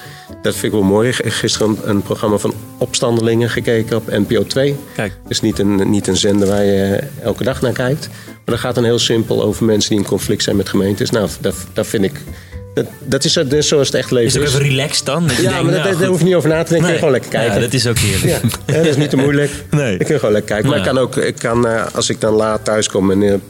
[0.41, 1.13] dat vind ik wel mooi.
[1.13, 4.75] Gisteren een, programma van opstandelingen gekeken op NPO 2.
[4.95, 5.12] Kijk.
[5.21, 8.08] Het is niet een, niet een zender waar je elke dag naar kijkt.
[8.25, 11.10] Maar dat gaat dan heel simpel over mensen die in conflict zijn met gemeentes.
[11.10, 12.21] Nou, dat, dat vind ik.
[12.73, 14.56] Dat, dat, is, is zoals het echt Is leven het is.
[14.56, 15.23] ook even relaxed dan?
[15.23, 16.89] Ja, denkt, maar nou, daar hoef je niet over na te denken.
[16.89, 16.99] Nee.
[16.99, 17.54] Kun je gewoon lekker kijken.
[17.54, 18.41] Ja, dat is ook heerlijk.
[18.65, 19.51] Ja, dat is niet te moeilijk.
[19.69, 19.97] Nee.
[19.97, 20.69] Ik kan gewoon lekker kijken.
[20.69, 20.84] Maar Ja.
[20.84, 23.41] ik kan ook, ik kan, eh, als ik dan laat thuis kom en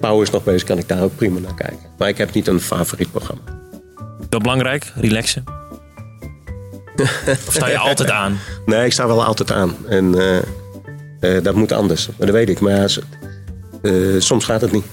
[0.00, 1.89] Pauw is nog bezig, kan ik daar ook prima naar kijken.
[2.00, 3.42] Maar ik heb niet een favoriet programma.
[4.30, 5.44] Wel belangrijk, relaxen.
[7.46, 8.38] Of sta je altijd aan?
[8.66, 9.76] Nee, ik sta wel altijd aan.
[9.88, 10.36] En eh,
[11.36, 12.06] eh, dat moet anders.
[12.06, 12.60] Maar dat weet ik.
[12.60, 12.96] Maar
[13.82, 14.84] eh, soms gaat het niet.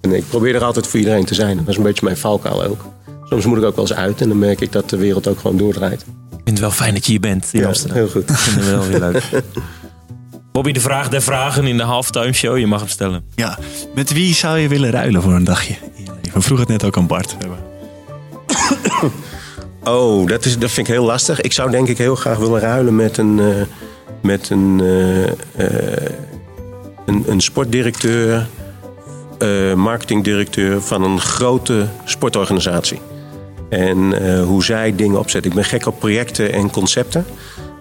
[0.00, 1.56] En ik probeer er altijd voor iedereen te zijn.
[1.56, 2.84] Dat is een beetje mijn valkuil ook.
[3.24, 5.40] Soms moet ik ook wel eens uit en dan merk ik dat de wereld ook
[5.40, 6.00] gewoon doordraait.
[6.00, 6.06] Ik
[6.44, 7.96] vind het wel fijn dat je hier bent in Ja, Amsterdam.
[7.96, 8.30] heel goed.
[8.30, 9.22] Ik vind het wel weer leuk.
[10.52, 12.58] Bobby, de vraag der vragen in de halftime show.
[12.58, 13.24] Je mag hem stellen.
[13.34, 13.58] Ja,
[13.94, 15.74] met wie zou je willen ruilen voor een dagje?
[16.32, 17.36] We vroegen het net ook aan Bart.
[19.84, 21.40] Oh, dat, is, dat vind ik heel lastig.
[21.40, 23.46] Ik zou denk ik heel graag willen ruilen met een, eh,
[24.22, 26.10] met een, eh, eh,
[27.06, 28.46] een, een sportdirecteur,
[29.76, 33.00] marketingdirecteur van een grote sportorganisatie.
[33.68, 35.50] En hoe zij dingen opzetten.
[35.50, 37.24] Ik ben gek op projecten en concepten.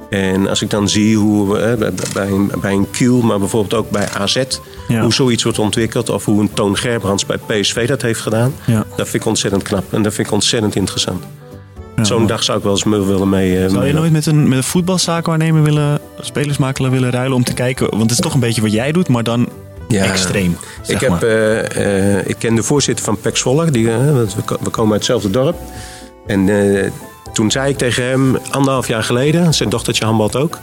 [0.09, 3.89] En als ik dan zie hoe we, bij- een, bij een Kiel, maar bijvoorbeeld ook
[3.89, 4.43] bij AZ,
[4.87, 5.01] Ja.
[5.01, 6.09] hoe zoiets wordt ontwikkeld.
[6.09, 8.53] Of hoe een Toon Gerbrands bij PSV dat heeft gedaan.
[8.65, 8.85] Ja.
[8.95, 11.23] Dat vind ik ontzettend knap en dat vind ik ontzettend interessant.
[11.95, 12.03] Ja.
[12.03, 13.63] Zo'n dag zou ik wel eens mee willen mee.
[13.63, 17.53] eh, Zou je nooit met een, met een voetbalzaakwaarnemer willen, spelersmakelaar willen ruilen om te
[17.53, 17.89] kijken?
[17.89, 19.47] Want het is toch een beetje wat jij doet, maar dan
[19.87, 20.03] Ja.
[20.03, 20.57] extreem.
[20.87, 23.71] Ik, heb, eh, eh, ik ken de voorzitter van PEC Zwolle.
[23.71, 25.55] Die, want we, ko- we komen uit hetzelfde dorp.
[26.27, 26.47] En
[27.33, 29.53] toen zei ik tegen hem, anderhalf jaar geleden...
[29.53, 30.57] zijn dochtertje handbalt ook...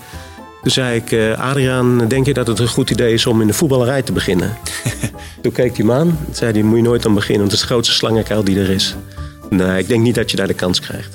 [0.66, 3.46] Toen zei ik, eh, Adriaan, denk je dat het een goed idee is om in
[3.46, 4.56] de voetballerij te beginnen?
[5.42, 6.18] toen keek hij me aan.
[6.24, 8.60] Toen zei hij, moet je nooit aan beginnen, want het is de grootste slangenkuil die
[8.60, 8.96] er is.
[9.50, 11.14] Nee, ik denk niet dat je daar de kans krijgt.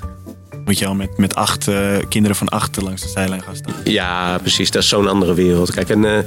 [0.65, 3.73] Moet je al met, met acht eh, kinderen van acht langs de zijlijn gaan staan.
[3.83, 4.71] Ja, precies.
[4.71, 5.71] Dat is zo'n andere wereld.
[5.71, 6.17] Kijk, en, eh,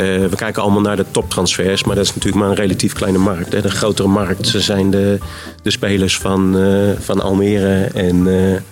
[0.00, 3.18] eh, we kijken allemaal naar de toptransfers, maar dat is natuurlijk maar een relatief kleine
[3.18, 3.52] markt.
[3.52, 3.60] Hè.
[3.60, 5.18] De grotere markt ze zijn de,
[5.62, 8.62] de spelers van, eh, van Almere en eh, eh,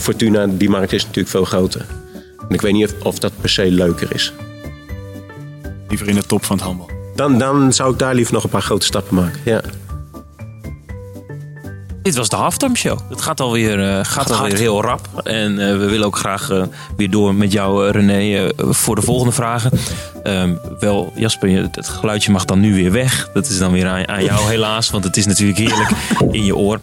[0.00, 0.46] Fortuna.
[0.46, 1.86] Die markt is natuurlijk veel groter.
[2.48, 4.32] En ik weet niet of, of dat per se leuker is.
[5.88, 6.90] Liever in de top van het handbal.
[7.14, 9.40] Dan, dan zou ik daar liever nog een paar grote stappen maken.
[9.44, 9.60] Ja.
[12.08, 12.98] Dit was de halftime show.
[13.08, 15.20] Het gaat alweer, eh gaat alweer heel rap.
[15.24, 16.62] En eh, we willen ook graag eh,
[16.96, 19.70] weer door met jou, René, voor de volgende vragen.
[20.22, 23.30] Ehm, wel, Jasper, het geluidje mag dan nu weer weg.
[23.34, 25.90] Dat is dan weer aan, aan jou helaas, want het is natuurlijk heerlijk
[26.36, 26.80] in je oor.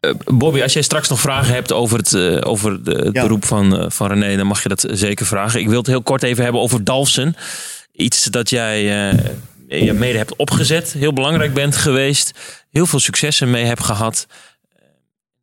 [0.00, 3.22] Uh, Bobby, als jij straks nog vragen hebt over het, uh, over de, het Ja.
[3.22, 5.60] beroep van, uh, van René, dan mag je dat zeker vragen.
[5.60, 7.36] Ik wil het heel kort even hebben over Dalfsen.
[7.92, 9.18] Iets dat jij uh,
[9.80, 12.32] je mede hebt opgezet, heel belangrijk bent geweest,
[12.72, 14.26] heel veel successen mee hebt gehad.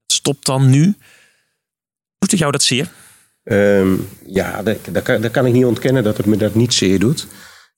[0.08, 0.84] Stopt dan nu.
[2.18, 2.92] Doet het jou dat zeer?
[3.44, 7.28] Um, ja, dat, kan, ik niet ontkennen dat het me dat niet zeer doet.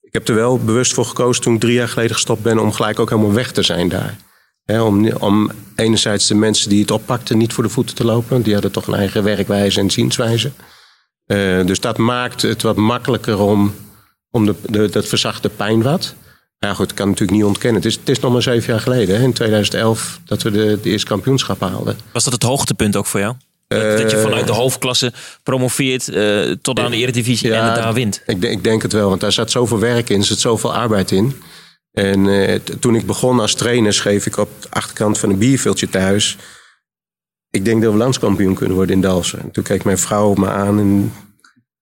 [0.01, 2.71] Ik heb er wel bewust voor gekozen toen ik drie jaar geleden gestopt ben om
[2.71, 4.17] gelijk ook helemaal weg te zijn daar.
[4.65, 8.41] Om, om enerzijds de mensen die het oppakten niet voor de voeten te lopen.
[8.41, 10.51] Die hadden toch een eigen werkwijze en zienswijze.
[11.27, 13.75] Uh, dus dat maakt het wat makkelijker om,
[14.29, 16.15] om de, dat verzacht de pijn wat.
[16.65, 17.81] Ja goed, ik kan natuurlijk niet ontkennen.
[17.81, 20.79] Het is, het is nog maar zeven jaar geleden, hè, in 2011, dat we de,
[20.81, 21.97] de eerste kampioenschap haalden.
[22.13, 23.35] Was dat het hoogtepunt ook voor jou?
[23.67, 27.75] Dat, dat je vanuit de hoofdklasse promoveert uh, tot aan de eredivisie ja, en het
[27.75, 28.21] daar wint.
[28.25, 31.11] Ik, ik, denk het wel, want daar zat zoveel werk in, er zit zoveel arbeid
[31.11, 31.41] in.
[31.91, 35.89] En uh, toen ik begon als trainer schreef ik op de achterkant van een bierveeltje
[35.89, 36.37] thuis...
[37.49, 39.39] ik denk dat we landskampioen kunnen worden in Dalsen.
[39.39, 41.13] En toen keek mijn vrouw me aan en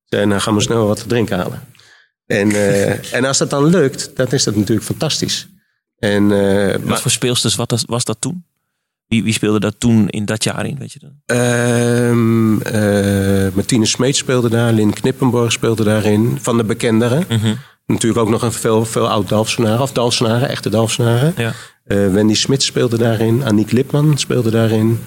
[0.06, 1.68] zei, nou gaan we snel wat te drinken halen.
[2.30, 5.48] En, uh, en als dat dan lukt, dan is dat natuurlijk fantastisch.
[5.98, 8.46] En, uh, wat maar, voor speelsters was, was dat toen?
[9.08, 11.00] Wie, wie, speelde dat toen in dat jaar in, weet je?
[11.26, 12.10] Uh,
[13.46, 17.26] uh, Martine Smeet speelde daar, Lin Knippenborg speelde daarin, van de bekenderen.
[17.28, 17.34] Mhm.
[17.34, 17.58] Mm -hmm.
[17.86, 21.34] Natuurlijk ook nog een veel, veel oud Dalfsenaren, of Dalfsenaren, echte Dalfsenaren.
[21.38, 21.54] Ja.
[21.86, 25.00] Uh, Wendy Smit speelde daarin, Aniek Lipman speelde daarin.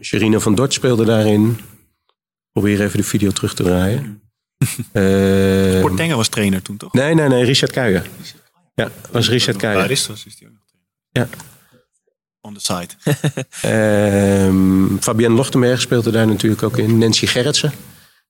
[0.00, 1.58] Sherine van Dort speelde daarin.
[2.52, 4.21] Probeer even de video terug te draaien.
[4.92, 6.92] Uh, was trainer toen, toch?
[6.92, 8.06] Nee, nee, nee, Richard Kuijer.
[8.74, 9.80] Ja, was Richard Kuijer.
[9.80, 11.30] Baristas is die ook nog trainer.
[11.30, 11.48] Ja.
[12.40, 12.88] On the side.
[14.46, 16.98] um, Fabienne Lochtenberg speelde daar natuurlijk ook in.
[16.98, 17.72] Nancy Gerritsen.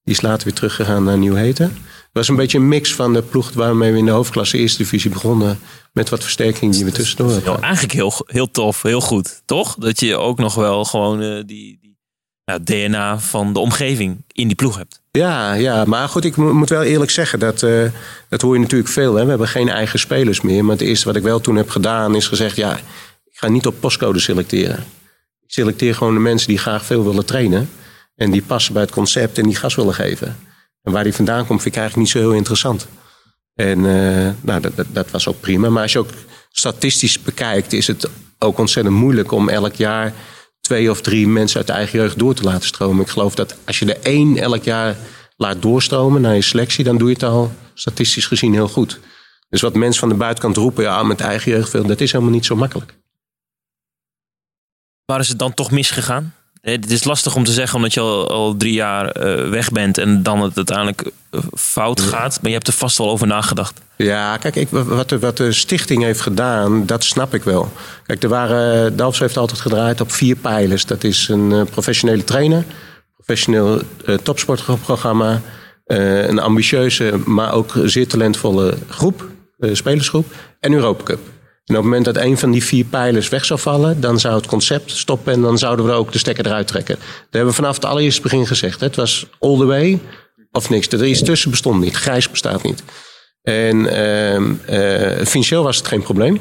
[0.04, 1.64] Die is later weer teruggegaan naar Nieuw-Heten.
[1.64, 4.82] Het was een beetje een mix van de ploeg waarmee we in de hoofdklasse eerste
[4.82, 5.58] divisie begonnen.
[5.92, 7.62] Met wat versterking die we tussendoor hebben.
[7.62, 9.42] Eigenlijk heel, heel tof, heel goed.
[9.44, 9.74] Toch?
[9.74, 11.91] Dat je ook nog wel gewoon uh, die, die
[12.44, 15.02] nou, DNA van de omgeving in die ploeg hebt.
[15.10, 17.90] Ja, ja, maar goed, ik moet wel eerlijk zeggen, dat, uh,
[18.28, 19.14] dat hoor je natuurlijk veel.
[19.14, 19.22] Hè?
[19.22, 20.64] We hebben geen eigen spelers meer.
[20.64, 22.76] Maar het eerste wat ik wel toen heb gedaan is gezegd, ja,
[23.24, 24.84] ik ga niet op postcode selecteren.
[25.40, 27.70] Ik selecteer gewoon de mensen die graag veel willen trainen.
[28.16, 30.38] En die passen bij het concept en die gas willen geven.
[30.82, 32.86] En waar die vandaan komt, vind ik eigenlijk niet zo heel interessant.
[33.54, 35.68] En uh, nou, dat, dat, dat, was ook prima.
[35.68, 36.10] Maar als je ook
[36.50, 40.12] statistisch bekijkt, is het ook ontzettend moeilijk om elk jaar
[40.72, 43.04] twee of drie mensen uit de eigen jeugd door te laten stromen.
[43.04, 44.96] Ik geloof dat als je er één elk jaar
[45.36, 49.00] laat doorstromen naar je selectie, dan doe je het al statistisch gezien heel goed.
[49.48, 52.44] Dus wat mensen van de buitenkant roepen, ja, met eigen jeugd dat is helemaal niet
[52.44, 52.94] zo makkelijk.
[55.04, 56.34] Waar is het dan toch misgegaan?
[56.62, 59.98] Het is lastig om te zeggen omdat je al, al drie jaar uh, weg bent
[59.98, 62.38] en dan het uiteindelijk uh, fout gaat.
[62.40, 63.80] Maar je hebt er vast wel over nagedacht.
[63.96, 67.72] Ja, kijk, ik, wat, de, wat de stichting heeft gedaan, dat snap ik wel.
[68.06, 70.86] Kijk, er waren, Dalfs heeft altijd gedraaid op vier pijlers.
[70.86, 72.64] Dat is een uh, professionele trainer,
[73.14, 73.80] professioneel
[74.22, 75.40] topsportprogramma,
[75.86, 79.28] een ambitieuze, maar ook zeer talentvolle groep,
[79.72, 81.20] spelersgroep en Europa Cup.
[81.72, 84.34] En op het moment dat een van die vier pijlers weg zou vallen, dan zou
[84.34, 86.94] het concept stoppen en dan zouden we ook de stekker eruit trekken.
[86.94, 88.80] Dat hebben we vanaf het allereerste begin gezegd.
[88.80, 88.86] Hè.
[88.86, 90.00] Het was all the way
[90.50, 90.88] of niks.
[90.88, 91.96] Er iets tussen bestond niet.
[91.96, 92.82] Grijs bestaat niet.
[93.42, 96.40] En uh, uh, financieel was het geen probleem.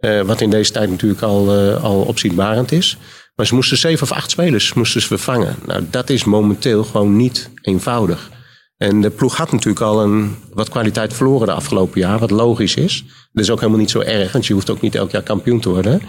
[0.00, 2.96] Uh, wat in deze tijd natuurlijk al, uh, al opzienbarend is.
[3.34, 5.56] Maar ze moesten zeven of acht spelers moesten ze vervangen.
[5.66, 8.30] Nou, dat is momenteel gewoon niet eenvoudig.
[8.76, 12.74] En de ploeg had natuurlijk al een, wat kwaliteit verloren de afgelopen jaar, wat logisch
[12.74, 13.04] is.
[13.32, 15.60] Dat is ook helemaal niet zo erg, want je hoeft ook niet elk jaar kampioen
[15.60, 16.02] te worden.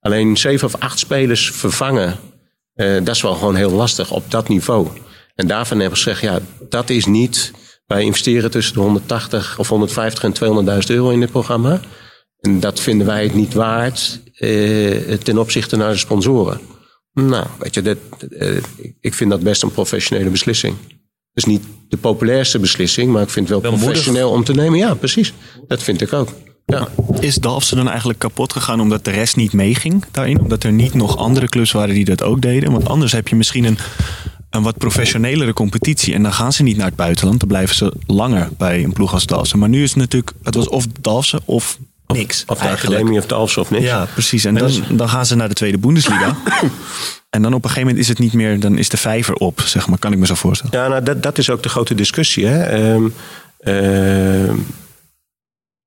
[0.00, 2.16] Alleen zeven of acht spelers vervangen,
[2.74, 4.88] uh, dat is wel gewoon heel lastig op dat niveau.
[5.34, 7.52] En daarvan hebben we gezegd, ja, dat is niet...
[7.86, 10.34] Wij investeren tussen de 180 of 150 en
[10.82, 11.80] 200.000 euro in dit programma.
[12.40, 16.60] En dat vinden wij het niet waard uh, ten opzichte naar de sponsoren.
[17.12, 18.56] Nou, weet je, dat, uh,
[19.00, 20.76] ik vind dat best een professionele beslissing.
[21.32, 24.48] Dus niet de populairste beslissing, maar ik vind het wel, wel professioneel moedig.
[24.48, 24.78] om te nemen.
[24.78, 25.32] Ja, precies.
[25.66, 26.28] Dat vind ik ook.
[26.68, 26.88] Ja.
[27.20, 30.40] Is Dalfsen dan eigenlijk kapot gegaan omdat de rest niet meeging daarin?
[30.40, 32.72] Omdat er niet nog andere clubs waren die dat ook deden?
[32.72, 33.78] Want anders heb je misschien een,
[34.50, 36.14] een wat professionelere competitie.
[36.14, 37.38] En dan gaan ze niet naar het buitenland.
[37.38, 39.58] Dan blijven ze langer bij een ploeg als Dalfsen.
[39.58, 42.44] Maar nu is het natuurlijk, het was of Dalfsen of niks.
[42.46, 43.84] Of, de Academie of Dalfsen of niks.
[43.84, 44.44] Ja, precies.
[44.44, 46.36] En dan, dan gaan ze naar de tweede Bundesliga.
[47.30, 49.60] En dan op een gegeven moment is het niet meer, dan is de vijver op,
[49.60, 50.78] zeg maar, kan ik me zo voorstellen.
[50.78, 52.46] Ja, nou, dat, dat is ook de grote discussie.
[52.46, 52.92] Hè?
[52.92, 53.14] Um,
[53.60, 54.50] uh,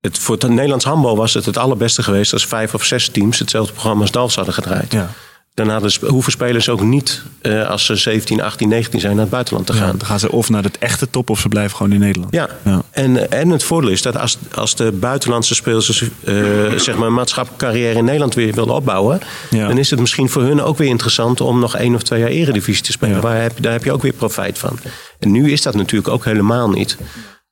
[0.02, 3.40] het, voor het Nederlands handbal was het het allerbeste geweest als vijf of zes teams
[3.40, 4.92] hetzelfde programma als Dalfs hadden gedraaid.
[4.92, 5.10] Ja.
[5.54, 9.32] dan hadden, hoeven spelers ook niet, eh, als ze 17, 18, 19 zijn, naar het
[9.32, 9.98] buitenland te Ja, gaan.
[9.98, 12.34] dan gaan ze of naar het echte top of ze blijven gewoon in Nederland.
[12.34, 12.82] Ja, Ja.
[12.92, 16.36] En, en het voordeel is dat als, als de buitenlandse spelers eh,
[16.76, 19.68] zeg maar een maatschappelijke carrière in Nederland weer willen opbouwen, Ja.
[19.68, 22.30] dan is het misschien voor hun ook weer interessant om nog één of twee jaar
[22.30, 23.22] eredivisie te spelen.
[23.22, 24.80] Waar heb, daar heb je ook weer profijt van.
[25.20, 26.98] En nu is dat natuurlijk ook helemaal niet.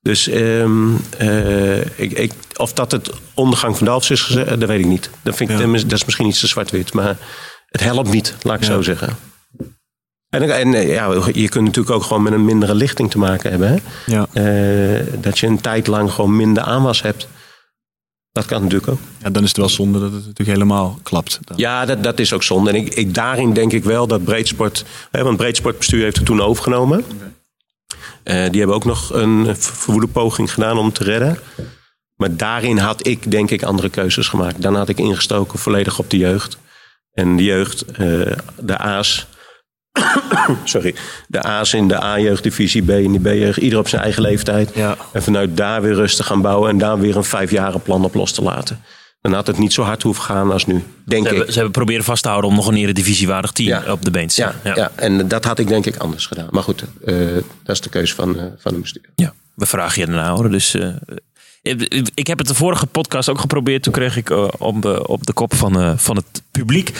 [0.01, 4.79] Dus ehm, eh, ik, ik, of dat het ondergang van Dalfs is gezegd, dat weet
[4.79, 5.09] ik niet.
[5.21, 5.71] Dat, vind ik, Ja.
[5.71, 7.17] dat is misschien iets te zwart-wit, maar
[7.65, 8.73] het helpt niet, laat ik Ja.
[8.73, 9.17] zo zeggen.
[10.29, 13.49] En, en eh, ja, je kunt natuurlijk ook gewoon met een mindere lichting te maken
[13.49, 13.69] hebben.
[13.69, 13.77] Hè?
[14.05, 14.27] Ja.
[14.33, 17.27] Eh, dat je een tijd lang gewoon minder aanwas hebt.
[18.31, 18.99] Dat kan natuurlijk ook.
[19.23, 21.39] ja, dan is het wel zonde dat het natuurlijk helemaal klapt.
[21.41, 21.57] Dan.
[21.57, 22.69] Ja, dat, dat is ook zonde.
[22.69, 24.85] En ik, ik, daarin denk ik wel dat Breedsport...
[25.12, 27.03] Hè, want Breedsportbestuur heeft het toen overgenomen.
[28.23, 31.39] Eh, die hebben ook nog een verwoede poging gedaan om te redden.
[32.15, 34.62] Maar daarin had ik denk ik andere keuzes gemaakt.
[34.62, 36.57] Dan had ik ingestoken volledig op de jeugd.
[37.13, 39.27] En de jeugd, eh, de A's...
[40.63, 40.95] Sorry,
[41.27, 43.57] de A's in de A-jeugddivisie, B in de B-jeugd.
[43.57, 44.71] Ieder op zijn eigen leeftijd.
[44.73, 44.97] Ja.
[45.13, 46.69] En vanuit daar weer rustig gaan bouwen.
[46.69, 48.83] En daar weer een vijfjarenplan op los te laten.
[49.21, 51.36] Dan had het niet zo hard hoeven gaan als nu, denk Ze ik.
[51.36, 53.91] hebben, ze hebben proberen vast te houden om nog een eredivisiewaardig team Ja.
[53.91, 54.75] op de been te Ja, zetten.
[54.82, 54.91] ja.
[54.95, 56.47] en dat had ik denk ik anders gedaan.
[56.51, 57.15] Maar goed, eh,
[57.63, 59.10] dat is de keuze van, eh, van een bestuur.
[59.15, 60.49] Ja, we vragen je ernaar hoor.
[60.51, 60.88] Dus, eh,
[62.13, 63.84] ik- heb het de vorige podcast ook geprobeerd.
[63.84, 64.29] Toen kreeg ik
[64.60, 66.91] op, op de kop van, van het publiek.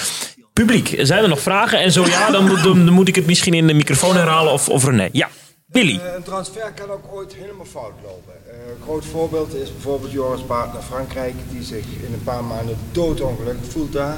[0.54, 1.80] Publiek, zijn er nog vragen?
[1.80, 4.70] En zo ja, dan, moet- dan moet ik het misschien in de microfoon herhalen of,
[4.70, 5.10] of René.
[5.12, 5.30] Ja,
[5.72, 6.00] Billy.
[6.00, 8.34] Eh, Een transfer kan ook ooit helemaal fout lopen.
[8.48, 12.44] Eh, Een groot voorbeeld is bijvoorbeeld Joris Baart naar Frankrijk, die zich in een paar
[12.44, 14.18] maanden doodongelukkig voelt daar.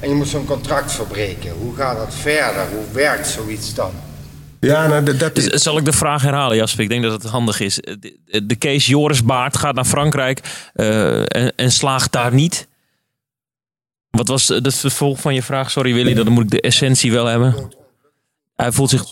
[0.00, 1.50] En je moet zo'n contract verbreken.
[1.52, 2.66] Hoe gaat dat verder?
[2.68, 3.90] Hoe werkt zoiets dan?
[4.60, 6.82] Ja, nou, dat, dat Dus, zal ik de vraag herhalen, Jasper?
[6.82, 7.74] Ik denk dat het handig is.
[7.76, 12.68] De, de case Joris Baart gaat naar Frankrijk eh, en, en slaagt daar niet.
[14.10, 15.70] Wat was het vervolg van je vraag?
[15.70, 17.72] Sorry Willy, dan moet ik de essentie wel hebben.
[18.56, 19.04] Hij voelt zich,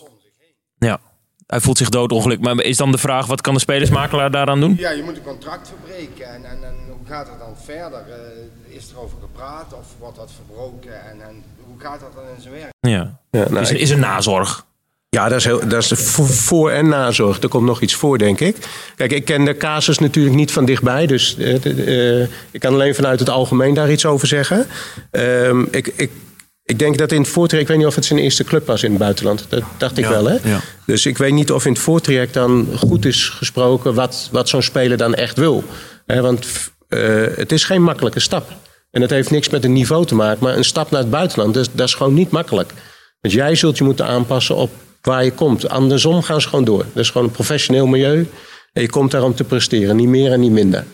[0.78, 1.00] ja,
[1.48, 2.40] hij voelt zich doodongeluk.
[2.40, 4.76] Maar is dan de vraag, wat kan de spelersmakelaar daaraan doen?
[4.78, 6.34] Ja, je moet een contract verbreken.
[6.34, 7.98] En, en, en hoe gaat het dan verder?
[7.98, 10.92] Eh, is er over gepraat of wordt dat verbroken?
[11.10, 12.72] En, en hoe gaat dat dan in zijn werk?
[12.80, 13.18] Ja.
[13.30, 14.66] Ja, nou, Is, is er nazorg?
[15.10, 15.92] Ja, dat is, heel, dat is
[16.24, 17.40] voor- en nazorg.
[17.42, 18.56] Er komt nog iets voor, denk ik.
[18.96, 21.06] Kijk, ik ken de casus natuurlijk niet van dichtbij.
[21.06, 24.66] Dus eh, eh, ik kan alleen vanuit het algemeen daar iets over zeggen.
[25.10, 26.10] Ehm, ik, ik,
[26.68, 27.68] ik denk dat in het voortraject...
[27.70, 29.46] Ik weet niet of het zijn eerste club was in het buitenland.
[29.48, 30.36] Dat dacht ik Ja, wel, hè?
[30.50, 30.60] ja.
[30.86, 33.94] Dus ik weet niet of in het voortraject dan goed is gesproken...
[33.94, 35.64] wat, wat zo'n speler dan echt wil.
[36.06, 36.46] Want
[36.88, 38.52] eh, het is geen makkelijke stap.
[38.90, 40.44] En dat heeft niks met een niveau te maken.
[40.44, 42.72] Maar een stap naar het buitenland, dat, is- dat is gewoon niet makkelijk.
[43.20, 44.70] Want jij zult je moeten aanpassen op
[45.02, 45.68] waar je komt.
[45.68, 46.84] Andersom gaan ze gewoon door.
[46.92, 48.28] Dat is gewoon een professioneel milieu.
[48.72, 50.84] En je komt daar om te presteren, niet meer en niet minder.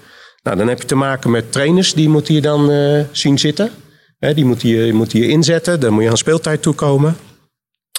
[0.43, 3.71] Nou, dan heb je te maken met trainers, die moet je dan eh, zien zitten.
[4.33, 7.17] Die moet je, moet je inzetten, dan moet je aan speeltijd toekomen.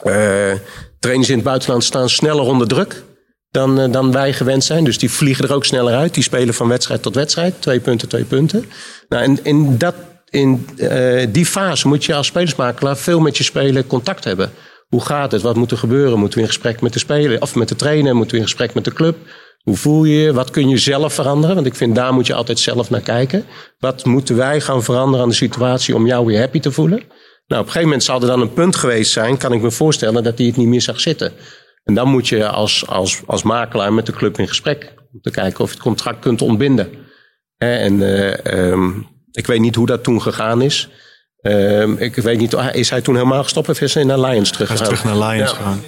[0.03, 0.53] Eh
[0.99, 3.03] trainers in het buitenland staan sneller onder druk
[3.55, 4.83] dan, eh, dan wij gewend zijn.
[4.83, 6.13] Dus die vliegen er ook sneller uit.
[6.13, 7.61] Die spelen van wedstrijd tot wedstrijd.
[7.61, 8.65] Twee punten, twee punten.
[9.09, 9.95] Nou, en in, dat,
[10.29, 14.51] in eh, die fase moet je als spelersmakelaar veel met je speler contact hebben.
[14.87, 15.41] Hoe gaat het?
[15.41, 16.19] Wat moet er gebeuren?
[16.19, 18.15] Moeten we in gesprek met de speler of met de trainer?
[18.15, 19.17] Moeten we in gesprek met de club?
[19.65, 20.33] Hoe voel je je?
[20.33, 21.55] Wat kun je zelf veranderen?
[21.55, 23.45] Want ik vind daar moet je altijd zelf naar kijken.
[23.79, 26.97] Wat moeten wij gaan veranderen aan de situatie om jou weer happy te voelen?
[27.47, 29.71] Nou, op een gegeven moment zal er dan een punt geweest zijn, kan ik me
[29.71, 31.33] voorstellen, dat hij het niet meer zag zitten.
[31.83, 35.31] En dan moet je als, als, als makelaar met de club in gesprek om te
[35.31, 36.89] kijken of je het contract kunt ontbinden.
[37.57, 38.91] En eh, ehm,
[39.31, 40.89] ik weet niet hoe dat toen gegaan is.
[41.41, 44.41] Ehm, ik weet niet, is hij toen helemaal gestopt of is hij naar Lions Hij
[44.41, 44.85] is teruggegaan?
[44.85, 45.55] terug naar Lions Ja.
[45.57, 45.81] gegaan.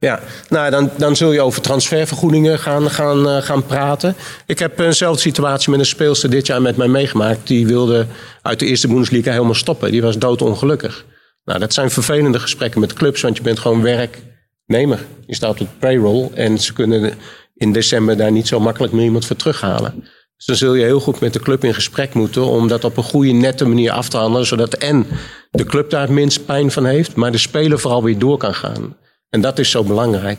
[0.00, 4.14] Ja, nou, dan, dan zul je over transfervergoedingen gaan, gaan, eh, gaan praten.
[4.46, 7.46] Ik heb eenzelfde situatie met een speelster dit jaar met mij meegemaakt.
[7.46, 8.06] Die wilde
[8.42, 9.90] uit de eerste Bundesliga helemaal stoppen.
[9.90, 11.04] Die was doodongelukkig.
[11.44, 15.06] Nou, dat zijn vervelende gesprekken met clubs, want je bent gewoon werknemer.
[15.26, 17.14] Je staat op het payroll en ze kunnen
[17.54, 19.94] in december daar niet zo makkelijk meer iemand voor terughalen.
[20.36, 22.96] Dus dan zul je heel goed met de club in gesprek moeten om dat op
[22.96, 24.46] een goede, nette manier af te handelen.
[24.46, 25.06] Zodat en
[25.50, 28.54] de club daar het minst pijn van heeft, maar de speler vooral weer door kan
[28.54, 28.96] gaan.
[29.30, 30.38] En dat is zo belangrijk.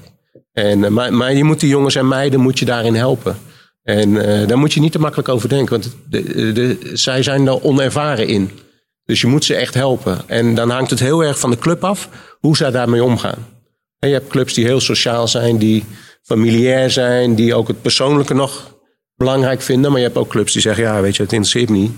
[0.52, 3.38] En, eh, maar, maar je moet die jongens en meiden moet je daarin helpen.
[3.84, 7.48] En eh, daar moet je niet te makkelijk over denken, want de, de, zij zijn
[7.48, 8.52] er onervaren in.
[9.06, 10.22] Dus je moet ze echt helpen.
[10.28, 12.10] En dan hangt het heel erg van de club af
[12.40, 13.48] hoe zij daarmee omgaan.
[14.00, 15.86] En je hebt clubs die heel sociaal zijn, die
[16.22, 18.78] familiair zijn, die ook het persoonlijke nog
[19.16, 19.92] belangrijk vinden.
[19.92, 21.92] Maar je hebt ook clubs die zeggen, ja weet je, het interesseert me niet.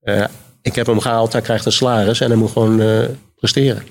[0.00, 0.24] Eh,
[0.62, 3.04] ik heb hem gehaald, hij krijgt een salaris en hij moet gewoon eh,
[3.36, 3.82] presteren.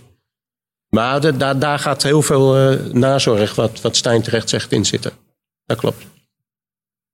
[0.95, 4.85] Maar de- daar, daar gaat heel veel eh, nazorg, wat, wat Stijn terecht zegt, in
[4.85, 5.11] zitten.
[5.65, 5.97] Dat klopt.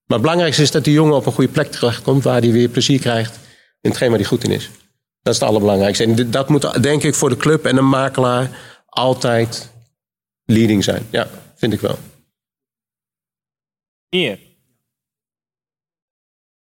[0.05, 2.23] Maar het belangrijkste is dat die jongen op een goede plek terechtkomt...
[2.23, 3.39] waar hij weer plezier krijgt
[3.81, 4.69] in hetgeen waar hij goed in is.
[5.21, 6.03] Dat is het allerbelangrijkste.
[6.03, 8.49] En dat moet denk ik voor de club en een makelaar
[8.85, 9.71] altijd
[10.45, 11.07] leading zijn.
[11.11, 11.97] Ja, vind ik wel.
[14.09, 14.39] Hier.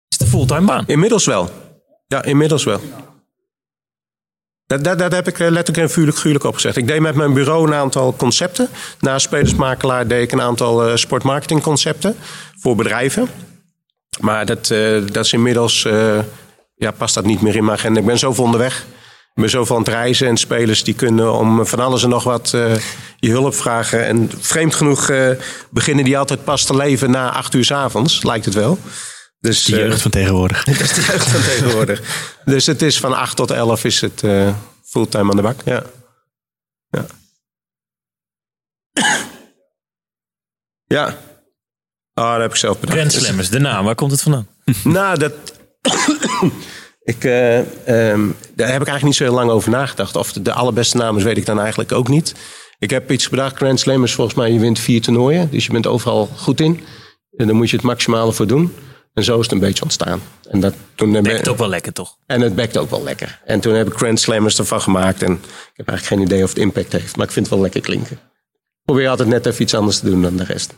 [0.08, 0.86] Is de fulltime baan?
[0.86, 1.50] Inmiddels wel.
[2.06, 2.80] Ja, inmiddels wel.
[4.66, 6.76] Dat, heb ik eh, letterlijk en vuurlijk gruwelijk opgezegd.
[6.76, 8.68] Ik deed met mijn bureau een aantal concepten.
[9.00, 12.16] Naast spelersmakelaar deed ik een aantal eh, sportmarketingconcepten
[12.60, 13.28] voor bedrijven.
[14.20, 15.88] Maar dat, eh, dat is inmiddels,
[16.74, 18.00] ja, past dat niet meer in mijn agenda.
[18.00, 18.86] Ik ben zoveel onderweg.
[19.34, 22.24] Ik ben zoveel aan het reizen en spelers die kunnen om van alles en nog
[22.24, 22.50] wat
[23.16, 24.06] je hulp vragen.
[24.06, 25.10] En vreemd genoeg
[25.70, 28.78] beginnen die altijd pas te leven na acht uur 's avonds, lijkt het wel.
[29.44, 30.64] Dus, De jeugd van tegenwoordig.
[30.64, 32.02] dat is de jeugd van tegenwoordig.
[32.44, 35.60] Dus het is van 8 tot 11 is het eh, fulltime aan de bak.
[35.64, 35.82] Ja.
[36.90, 37.06] Ja.
[40.84, 41.18] ja.
[42.14, 42.98] Oh, dat heb ik zelf bedacht.
[42.98, 44.48] Grand Slammers, de naam, waar komt het vandaan?
[44.84, 45.32] Nou, dat.
[47.02, 50.16] ik, eh, ehm, daar heb ik eigenlijk niet zo heel lang over nagedacht.
[50.16, 52.34] Of de, de allerbeste naam is, weet ik dan eigenlijk ook niet.
[52.78, 53.56] Ik heb iets bedacht.
[53.56, 55.50] Grand Slam is volgens mij, je wint vier toernooien.
[55.50, 56.84] Dus je bent overal goed in.
[57.36, 58.74] En dan moet je het maximale voor doen.
[59.14, 60.20] En zo is het een beetje ontstaan.
[60.50, 62.18] En, dat, toen heb- Bekt ook wel lekker, toch?
[62.26, 63.40] en het bekt ook wel lekker.
[63.44, 65.22] En toen heb ik Grand Slammers ervan gemaakt.
[65.22, 67.16] En ik heb eigenlijk geen idee of het impact heeft.
[67.16, 68.16] Maar ik vind het wel lekker klinken.
[68.16, 70.74] Ik probeer altijd net even iets anders te doen dan de rest.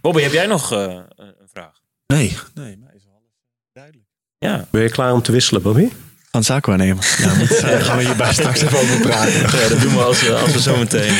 [0.00, 0.78] Bobby, heb jij nog eh,
[1.16, 1.80] een vraag?
[2.06, 3.30] Nee, nee, maar is alles
[3.72, 4.06] duidelijk.
[4.38, 4.66] Ja.
[4.70, 5.88] Ben je klaar om te wisselen, Bobby?
[6.30, 7.16] Van zaakwaarnemer.
[7.18, 9.32] Ja, moet, daar gaan we hierbij straks even over praten.
[9.32, 11.14] ja, dat doen we als we, als we zo, meteen,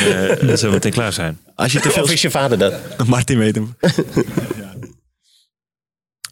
[0.49, 1.39] eh, zo meteen klaar zijn.
[1.55, 2.03] Als je te veel...
[2.03, 2.73] Of is je vader dat?
[3.07, 3.75] Martin weet hem.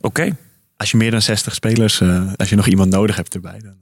[0.01, 0.37] Oké.
[0.77, 3.59] Als je meer dan 60 spelers, eh, als je nog iemand nodig hebt erbij.
[3.59, 3.75] Dan...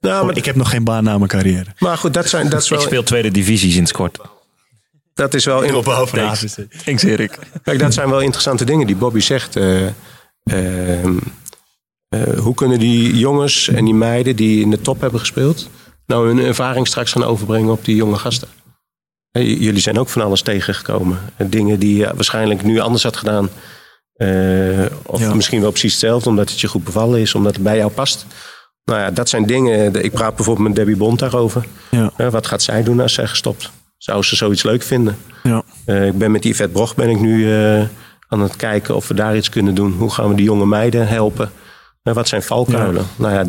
[0.00, 1.70] Nou, maar, Ik heb nog geen baan na mijn carrière.
[1.78, 4.18] maar goed, dat, zijn, dat, is Ik wel, speel tweede divisie sinds kort.
[5.14, 5.62] dat is wel...
[5.62, 6.56] In, Thanks.
[6.84, 7.38] Thanks, Erik.
[7.62, 9.56] Kijk, dat zijn wel interessante dingen die Bobby zegt.
[9.56, 9.86] Eh,
[10.44, 11.16] ehm,
[12.08, 15.68] eh, hoe kunnen die jongens en die meiden die in de top hebben gespeeld...
[16.06, 18.48] nou hun ervaring straks gaan overbrengen op die jonge gasten?
[19.32, 21.18] Jullie zijn ook van alles tegengekomen.
[21.36, 23.48] Dingen die je waarschijnlijk nu anders had gedaan.
[24.18, 25.34] Eh, of Ja.
[25.34, 28.26] misschien wel precies hetzelfde, omdat het je goed bevallen is, omdat het bij jou past.
[28.84, 29.92] Nou ja, dat zijn dingen.
[29.92, 31.64] de- Ik praat bijvoorbeeld met Debbie Bond daarover.
[31.90, 33.70] Ja, Hè, wat gaat zij doen als zij gestopt?
[33.98, 35.16] Zou ze zoiets leuk vinden?
[35.42, 35.62] ja.
[35.84, 37.82] Eh, ik ben met Yvette Broch ben ik nu eh,
[38.28, 39.92] aan het kijken of we daar iets kunnen doen.
[39.92, 41.50] Hoe gaan we die jonge meiden helpen?
[42.02, 43.06] Eh, wat zijn valkuilen?
[43.16, 43.44] Nou ja,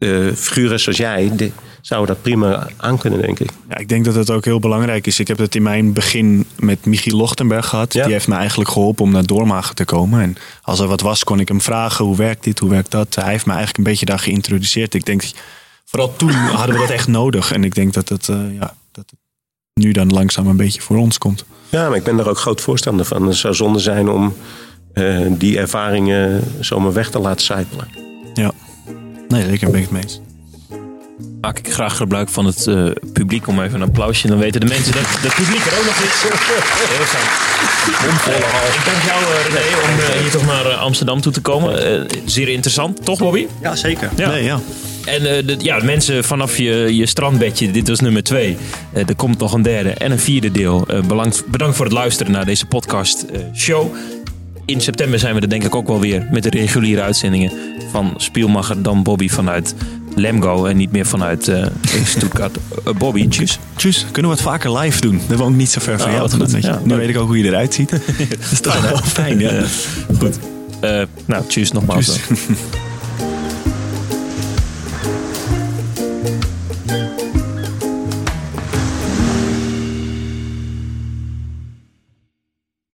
[0.00, 3.50] eh, figuren zoals jij zouden dat prima aan kunnen, denk ik.
[3.68, 5.20] Ja, ik denk dat het ook heel belangrijk is.
[5.20, 7.92] Ik heb het in mijn begin met Michiel Lochtenberg gehad.
[7.92, 8.04] Ja.
[8.04, 10.20] Die heeft me eigenlijk geholpen om naar Doormagen te komen.
[10.20, 12.04] En als er wat was, kon ik hem vragen.
[12.04, 12.58] Hoe werkt dit?
[12.58, 13.14] Hoe werkt dat?
[13.14, 14.94] Hij heeft me eigenlijk een beetje daar geïntroduceerd.
[14.94, 15.22] Ik denk,
[15.84, 17.52] vooral toen hadden we dat echt nodig.
[17.52, 19.18] En ik denk dat het, eh, ja, dat het
[19.74, 21.44] nu dan langzaam een beetje voor ons komt.
[21.68, 23.26] Ja, maar ik ben daar ook groot voorstander van.
[23.26, 24.36] Het zou zonde zijn om
[24.92, 27.88] eh, die ervaringen zomaar weg te laten sijpelen.
[28.34, 28.52] Ja,
[29.30, 30.20] nee, zeker ben ik het mee eens.
[31.40, 34.26] Maak ik graag gebruik van het eh, publiek om even een applausje.
[34.28, 36.22] Dan weten de mensen dat het publiek er ook nog is.
[36.22, 38.42] Heel fijn.
[38.42, 38.66] Hal.
[38.66, 42.02] Ik dank jou, eh, René, om eh, hier toch naar eh, Amsterdam toe te komen.
[42.10, 43.46] Eh, zeer interessant, toch Bobby?
[43.62, 44.10] Ja, zeker.
[44.16, 44.28] Ja.
[44.28, 44.60] Nee, ja.
[45.04, 48.56] En eh, de, ja, mensen vanaf je, je strandbedje, dit was nummer twee.
[48.92, 50.84] Eh, er komt nog een derde en een vierde deel.
[50.88, 53.94] Eh, bedankt, bedankt voor het luisteren naar deze podcast eh, show.
[54.70, 57.52] In september zijn we er denk ik ook wel weer met de reguliere uitzendingen
[57.90, 59.74] van Spielmacher dan Bobby vanuit
[60.14, 61.66] Lemgo en niet meer vanuit eh
[62.04, 62.56] Stuttgart.
[62.84, 63.58] Eh, Bobby, tjus.
[63.76, 65.20] Tjus, kunnen we het vaker live doen?
[65.28, 66.30] Dat woont niet zo ver van Ah, jou.
[66.30, 66.62] goed.
[66.62, 67.90] Ja, nu weet ik ook hoe je eruit ziet.
[68.40, 69.62] dat is toch wel fijn, ja.
[70.18, 70.38] Goed.
[70.80, 72.04] Eh, nou, tjus nogmaals.
[72.04, 72.26] Tjus.
[72.28, 72.56] dan.